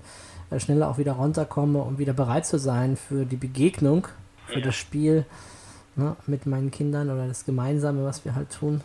äh, 0.50 0.58
schneller 0.58 0.88
auch 0.88 0.96
wieder 0.96 1.12
runterkomme, 1.12 1.82
um 1.82 1.98
wieder 1.98 2.14
bereit 2.14 2.46
zu 2.46 2.58
sein 2.58 2.96
für 2.96 3.26
die 3.26 3.36
Begegnung, 3.36 4.08
für 4.46 4.60
ja. 4.60 4.64
das 4.64 4.76
Spiel 4.76 5.26
ne, 5.94 6.16
mit 6.26 6.46
meinen 6.46 6.70
Kindern 6.70 7.10
oder 7.10 7.28
das 7.28 7.44
Gemeinsame, 7.44 8.04
was 8.04 8.24
wir 8.24 8.34
halt 8.34 8.50
tun. 8.50 8.80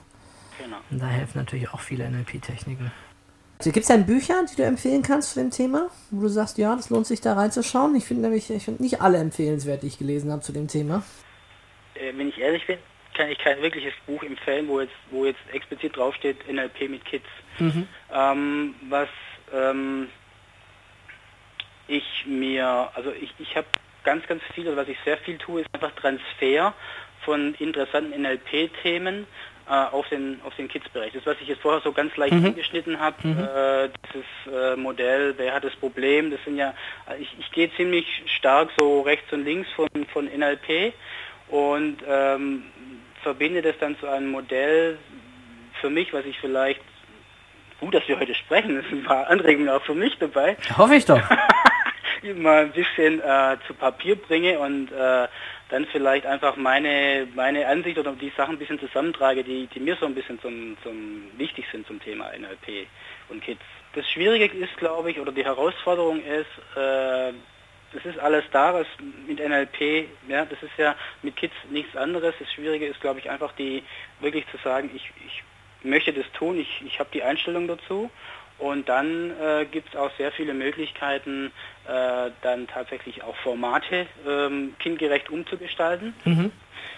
Genau. 0.62 0.77
Und 0.91 0.99
da 1.01 1.07
helfen 1.07 1.38
natürlich 1.38 1.69
auch 1.69 1.79
viele 1.79 2.10
NLP-Techniken. 2.10 2.91
Gibt 3.63 3.77
es 3.77 3.87
denn 3.87 4.05
Bücher, 4.05 4.45
die 4.51 4.55
du 4.55 4.63
empfehlen 4.63 5.01
kannst 5.01 5.33
zu 5.33 5.39
dem 5.39 5.49
Thema, 5.49 5.89
wo 6.11 6.21
du 6.21 6.27
sagst, 6.27 6.57
ja, 6.57 6.75
das 6.75 6.89
lohnt 6.89 7.07
sich 7.07 7.21
da 7.21 7.33
reinzuschauen? 7.33 7.95
Ich 7.95 8.05
finde 8.05 8.23
nämlich, 8.23 8.49
ich 8.49 8.63
finde 8.63 8.83
nicht 8.83 9.01
alle 9.01 9.17
empfehlenswert, 9.17 9.81
die 9.81 9.87
ich 9.87 9.97
gelesen 9.97 10.31
habe 10.31 10.41
zu 10.41 10.51
dem 10.51 10.67
Thema. 10.67 11.03
Äh, 11.95 12.13
wenn 12.15 12.29
ich 12.29 12.37
ehrlich 12.39 12.65
bin, 12.67 12.77
kann 13.15 13.29
ich 13.29 13.39
kein 13.39 13.59
wirkliches 13.61 13.93
Buch 14.05 14.21
empfehlen, 14.21 14.67
wo 14.67 14.79
jetzt, 14.79 14.93
wo 15.09 15.25
jetzt 15.25 15.39
explizit 15.51 15.97
draufsteht 15.97 16.47
NLP 16.47 16.87
mit 16.87 17.03
Kids. 17.03 17.25
Mhm. 17.57 17.87
Ähm, 18.13 18.75
was 18.89 19.09
ähm, 19.51 20.07
ich 21.87 22.25
mir, 22.27 22.91
also 22.93 23.11
ich, 23.11 23.33
ich 23.39 23.55
habe 23.55 23.67
ganz, 24.03 24.27
ganz 24.27 24.43
viel, 24.53 24.65
also 24.67 24.77
was 24.77 24.87
ich 24.87 24.97
sehr 25.03 25.17
viel 25.17 25.37
tue, 25.39 25.61
ist 25.61 25.69
einfach 25.73 25.91
Transfer 25.95 26.73
von 27.25 27.55
interessanten 27.55 28.21
NLP-Themen 28.21 29.25
äh, 29.67 29.73
auf 29.73 30.08
den, 30.10 30.39
auf 30.43 30.56
den 30.56 30.67
Kids-Bereich. 30.67 31.13
Das, 31.13 31.25
was 31.25 31.36
ich 31.41 31.47
jetzt 31.47 31.62
vorher 31.62 31.82
so 31.82 31.91
ganz 31.91 32.15
leicht 32.17 32.34
mhm. 32.34 32.45
angeschnitten 32.45 32.99
habe, 32.99 33.15
mhm. 33.27 33.39
äh, 33.39 33.89
dieses 34.13 34.56
äh, 34.56 34.75
Modell, 34.75 35.34
wer 35.38 35.53
hat 35.53 35.63
das 35.63 35.75
Problem, 35.75 36.32
das 36.32 36.39
sind 36.45 36.58
ja, 36.58 36.73
ich, 37.19 37.30
ich 37.39 37.51
gehe 37.51 37.71
ziemlich 37.75 38.06
stark 38.38 38.69
so 38.77 39.01
rechts 39.01 39.32
und 39.34 39.45
links 39.45 39.69
von, 39.71 39.89
von 40.13 40.25
NLP 40.25 40.93
und 41.49 41.97
ähm, 42.08 42.63
verbinde 43.23 43.62
das 43.62 43.75
dann 43.80 43.97
zu 43.99 44.08
einem 44.08 44.32
Modell 44.32 44.97
für 45.82 45.89
mich, 45.89 46.13
was 46.13 46.25
ich 46.25 46.39
vielleicht 46.39 46.82
gut, 47.80 47.93
dass 47.93 48.08
wir 48.08 48.19
heute 48.19 48.34
sprechen, 48.34 48.77
es 48.77 48.89
sind 48.89 48.99
ein 48.99 49.03
paar 49.03 49.27
Anregungen 49.27 49.69
auch 49.69 49.84
für 49.84 49.93
mich 49.93 50.17
dabei. 50.17 50.58
Hoffe 50.77 50.95
ich 50.95 51.06
doch. 51.06 51.21
mal 52.36 52.63
ein 52.63 52.71
bisschen 52.71 53.21
äh, 53.21 53.58
zu 53.67 53.73
Papier 53.73 54.15
bringe 54.15 54.60
und 54.60 54.91
äh, 54.91 55.27
dann 55.69 55.86
vielleicht 55.88 56.25
einfach 56.25 56.56
meine, 56.56 57.27
meine 57.36 57.67
Ansicht 57.67 57.97
oder 57.97 58.13
die 58.13 58.32
Sachen 58.38 58.56
ein 58.56 58.60
bisschen 58.60 58.80
zusammentrage, 58.80 59.43
die, 59.43 59.67
die 59.67 59.80
mir 59.80 59.95
so 59.97 60.06
ein 60.06 60.15
bisschen 60.15 60.39
zum, 60.39 60.77
zum 60.82 61.23
wichtig 61.38 61.65
sind 61.71 61.86
zum 61.88 62.01
Thema 62.01 62.32
NLP 62.38 62.88
und 63.30 63.43
Kids. 63.43 63.62
Das 63.93 64.10
Schwierige 64.10 64.45
ist, 64.45 64.77
glaube 64.77 65.12
ich, 65.12 65.19
oder 65.19 65.32
die 65.32 65.43
Herausforderung 65.43 66.21
ist, 66.23 66.77
äh, 66.77 67.34
das 67.93 68.06
ist 68.06 68.19
alles 68.19 68.43
da, 68.51 68.73
was 68.73 68.88
mit 69.27 69.39
NLP, 69.39 70.08
ja, 70.27 70.45
das 70.45 70.62
ist 70.62 70.77
ja 70.77 70.95
mit 71.21 71.36
Kids 71.36 71.56
nichts 71.69 71.95
anderes. 71.95 72.36
Das 72.39 72.51
Schwierige 72.51 72.86
ist, 72.86 73.01
glaube 73.01 73.19
ich, 73.19 73.30
einfach 73.30 73.53
die 73.53 73.84
wirklich 74.19 74.45
zu 74.51 74.58
sagen, 74.58 74.91
ich, 74.93 75.12
ich 75.25 75.43
möchte 75.84 76.13
das 76.13 76.30
tun, 76.34 76.60
ich, 76.60 76.82
ich 76.86 76.99
habe 76.99 77.10
die 77.13 77.23
Einstellung 77.23 77.67
dazu 77.67 78.10
und 78.59 78.89
dann 78.89 79.31
äh, 79.39 79.65
gibt 79.65 79.89
es 79.89 79.99
auch 79.99 80.11
sehr 80.17 80.31
viele 80.31 80.53
Möglichkeiten, 80.53 81.51
äh, 81.87 82.31
dann 82.41 82.67
tatsächlich 82.67 83.23
auch 83.23 83.35
Formate 83.37 84.07
ähm, 84.27 84.75
kindgerecht 84.79 85.29
umzugestalten. 85.29 86.13
Mhm. 86.25 86.51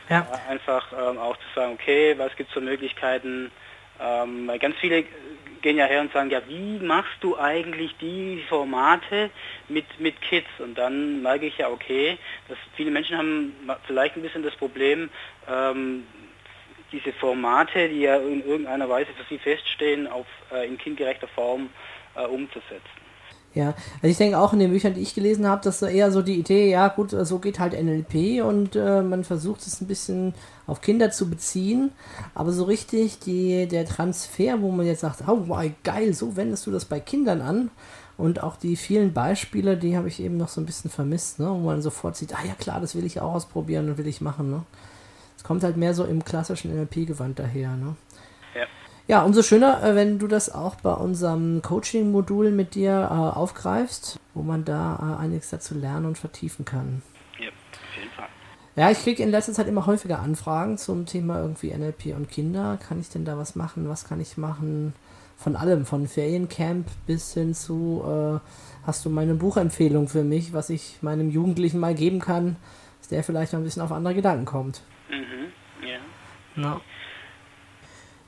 Ja. 0.09 0.27
Äh, 0.47 0.51
einfach 0.51 0.91
ähm, 0.93 1.17
auch 1.17 1.35
zu 1.37 1.45
sagen, 1.55 1.73
okay, 1.73 2.15
was 2.17 2.35
gibt 2.35 2.49
es 2.49 2.53
für 2.53 2.61
Möglichkeiten? 2.61 3.51
Ähm, 4.01 4.49
ganz 4.59 4.77
viele 4.77 5.03
gehen 5.61 5.77
ja 5.77 5.85
her 5.85 6.01
und 6.01 6.13
sagen, 6.13 6.29
ja, 6.29 6.41
wie 6.47 6.79
machst 6.79 7.17
du 7.21 7.37
eigentlich 7.37 7.95
die 7.97 8.43
Formate 8.47 9.29
mit, 9.67 9.85
mit 9.99 10.21
Kids? 10.21 10.47
Und 10.59 10.77
dann 10.77 11.21
merke 11.21 11.45
ich 11.45 11.57
ja, 11.57 11.69
okay, 11.69 12.17
dass 12.47 12.57
viele 12.75 12.91
Menschen 12.91 13.17
haben 13.17 13.53
vielleicht 13.85 14.15
ein 14.15 14.21
bisschen 14.21 14.43
das 14.43 14.55
Problem, 14.55 15.09
ähm, 15.49 16.05
diese 16.91 17.13
Formate, 17.13 17.89
die 17.89 18.01
ja 18.01 18.17
in 18.17 18.45
irgendeiner 18.45 18.89
Weise 18.89 19.11
für 19.13 19.25
sie 19.29 19.39
feststehen, 19.39 20.07
auf, 20.07 20.25
äh, 20.51 20.67
in 20.67 20.77
kindgerechter 20.77 21.27
Form 21.27 21.69
äh, 22.15 22.25
umzusetzen. 22.25 22.99
Ja, 23.55 23.73
also 23.95 24.07
ich 24.07 24.17
denke 24.17 24.37
auch 24.37 24.53
in 24.53 24.59
den 24.59 24.71
Büchern, 24.71 24.93
die 24.93 25.01
ich 25.01 25.15
gelesen 25.15 25.47
habe, 25.47 25.63
dass 25.63 25.79
so 25.79 25.87
eher 25.87 26.11
so 26.11 26.21
die 26.21 26.35
Idee, 26.35 26.69
ja 26.69 26.87
gut, 26.87 27.09
so 27.09 27.39
geht 27.39 27.59
halt 27.59 27.73
NLP 27.73 28.43
und 28.43 28.75
äh, 28.75 29.01
man 29.01 29.23
versucht 29.23 29.61
es 29.61 29.81
ein 29.81 29.87
bisschen 29.87 30.35
auf 30.67 30.81
Kinder 30.81 31.09
zu 31.09 31.31
beziehen, 31.31 31.91
aber 32.35 32.51
so 32.51 32.65
richtig 32.65 33.19
die, 33.19 33.67
der 33.67 33.85
Transfer, 33.85 34.61
wo 34.61 34.69
man 34.69 34.85
jetzt 34.85 34.99
sagt, 35.01 35.23
oh 35.27 35.47
wow, 35.47 35.65
geil, 35.83 36.13
so 36.13 36.35
wendest 36.35 36.67
du 36.67 36.71
das 36.71 36.85
bei 36.85 36.99
Kindern 36.99 37.41
an 37.41 37.71
und 38.17 38.43
auch 38.43 38.55
die 38.55 38.75
vielen 38.75 39.13
Beispiele, 39.13 39.77
die 39.77 39.97
habe 39.97 40.09
ich 40.09 40.21
eben 40.21 40.37
noch 40.37 40.49
so 40.49 40.61
ein 40.61 40.67
bisschen 40.67 40.91
vermisst, 40.91 41.39
ne, 41.39 41.47
wo 41.47 41.57
man 41.57 41.81
sofort 41.81 42.17
sieht, 42.17 42.35
ah 42.35 42.45
ja 42.47 42.53
klar, 42.53 42.79
das 42.79 42.93
will 42.93 43.05
ich 43.05 43.19
auch 43.19 43.33
ausprobieren 43.33 43.89
und 43.89 43.97
will 43.97 44.07
ich 44.07 44.21
machen. 44.21 44.51
Ne. 44.51 44.63
Es 45.39 45.43
kommt 45.45 45.63
halt 45.63 45.77
mehr 45.77 45.93
so 45.93 46.03
im 46.03 46.25
klassischen 46.25 46.75
NLP-Gewand 46.75 47.39
daher. 47.39 47.77
Ne. 47.77 47.95
Ja. 48.55 48.65
Ja, 49.07 49.23
umso 49.23 49.41
schöner, 49.41 49.81
äh, 49.81 49.95
wenn 49.95 50.19
du 50.19 50.27
das 50.27 50.53
auch 50.53 50.75
bei 50.75 50.91
unserem 50.91 51.61
Coaching-Modul 51.61 52.51
mit 52.51 52.75
dir 52.75 53.07
äh, 53.09 53.13
aufgreifst, 53.13 54.19
wo 54.33 54.41
man 54.41 54.65
da 54.65 55.17
äh, 55.17 55.23
einiges 55.23 55.49
dazu 55.49 55.75
lernen 55.75 56.07
und 56.07 56.17
vertiefen 56.17 56.65
kann. 56.65 57.01
Ja, 57.39 57.47
auf 57.47 57.97
jeden 57.97 58.11
Fall. 58.11 58.27
Ja, 58.75 58.91
ich 58.91 59.01
kriege 59.01 59.23
in 59.23 59.31
letzter 59.31 59.53
Zeit 59.53 59.69
immer 59.69 59.85
häufiger 59.85 60.19
Anfragen 60.19 60.77
zum 60.77 61.05
Thema 61.05 61.39
irgendwie 61.39 61.73
NLP 61.73 62.17
und 62.17 62.29
Kinder. 62.29 62.77
Kann 62.85 62.99
ich 62.99 63.07
denn 63.07 63.23
da 63.23 63.37
was 63.37 63.55
machen? 63.55 63.87
Was 63.87 64.03
kann 64.03 64.19
ich 64.19 64.35
machen? 64.35 64.93
Von 65.37 65.55
allem, 65.55 65.85
von 65.85 66.05
Feriencamp 66.05 66.85
bis 67.07 67.33
hin 67.33 67.53
zu, 67.53 68.03
äh, 68.05 68.39
hast 68.85 69.05
du 69.05 69.09
meine 69.09 69.35
Buchempfehlung 69.35 70.09
für 70.09 70.25
mich, 70.25 70.51
was 70.51 70.69
ich 70.69 70.97
meinem 71.01 71.29
Jugendlichen 71.29 71.79
mal 71.79 71.95
geben 71.95 72.19
kann, 72.19 72.57
dass 72.99 73.07
der 73.07 73.23
vielleicht 73.23 73.53
noch 73.53 73.61
ein 73.61 73.63
bisschen 73.63 73.81
auf 73.81 73.93
andere 73.93 74.15
Gedanken 74.15 74.43
kommt. 74.43 74.81
Mhm. 75.09 75.87
Ja. 75.87 75.99
Ja. 76.55 76.81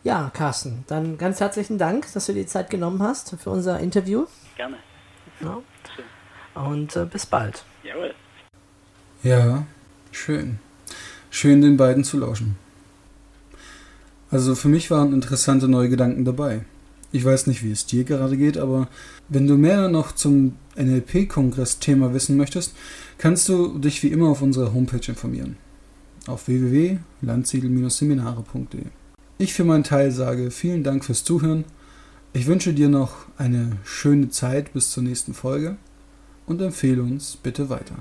Ja, 0.03 0.31
Carsten, 0.33 0.83
dann 0.87 1.17
ganz 1.17 1.39
herzlichen 1.39 1.77
Dank, 1.77 2.11
dass 2.13 2.25
du 2.25 2.33
dir 2.33 2.41
die 2.41 2.47
Zeit 2.47 2.71
genommen 2.71 3.03
hast 3.03 3.35
für 3.39 3.51
unser 3.51 3.79
Interview. 3.79 4.25
Gerne. 4.57 4.77
Ja. 5.41 5.61
Und 6.55 6.95
äh, 6.95 7.05
bis 7.05 7.25
bald. 7.27 7.63
Jawohl. 7.83 8.13
Ja, 9.21 9.65
schön. 10.11 10.59
Schön, 11.29 11.61
den 11.61 11.77
beiden 11.77 12.03
zu 12.03 12.17
lauschen. 12.17 12.57
Also 14.31 14.55
für 14.55 14.69
mich 14.69 14.89
waren 14.89 15.13
interessante 15.13 15.67
neue 15.67 15.89
Gedanken 15.89 16.25
dabei. 16.25 16.65
Ich 17.11 17.23
weiß 17.23 17.47
nicht, 17.47 17.63
wie 17.63 17.71
es 17.71 17.85
dir 17.85 18.03
gerade 18.03 18.37
geht, 18.37 18.57
aber 18.57 18.87
wenn 19.27 19.45
du 19.45 19.57
mehr 19.57 19.89
noch 19.89 20.13
zum 20.13 20.55
NLP-Kongress-Thema 20.77 22.13
wissen 22.13 22.37
möchtest, 22.37 22.75
kannst 23.17 23.49
du 23.49 23.77
dich 23.77 24.01
wie 24.01 24.07
immer 24.07 24.29
auf 24.29 24.41
unserer 24.41 24.73
Homepage 24.73 25.05
informieren. 25.07 25.57
Auf 26.27 26.47
www.landsiedel-seminare.de. 26.47 28.85
Ich 29.37 29.53
für 29.53 29.63
meinen 29.63 29.83
Teil 29.83 30.11
sage 30.11 30.51
vielen 30.51 30.83
Dank 30.83 31.03
fürs 31.03 31.23
Zuhören. 31.23 31.65
Ich 32.33 32.47
wünsche 32.47 32.73
dir 32.73 32.89
noch 32.89 33.25
eine 33.37 33.77
schöne 33.83 34.29
Zeit 34.29 34.73
bis 34.73 34.91
zur 34.91 35.03
nächsten 35.03 35.33
Folge 35.33 35.77
und 36.45 36.61
empfehle 36.61 37.01
uns 37.01 37.37
bitte 37.37 37.69
weiter. 37.69 37.95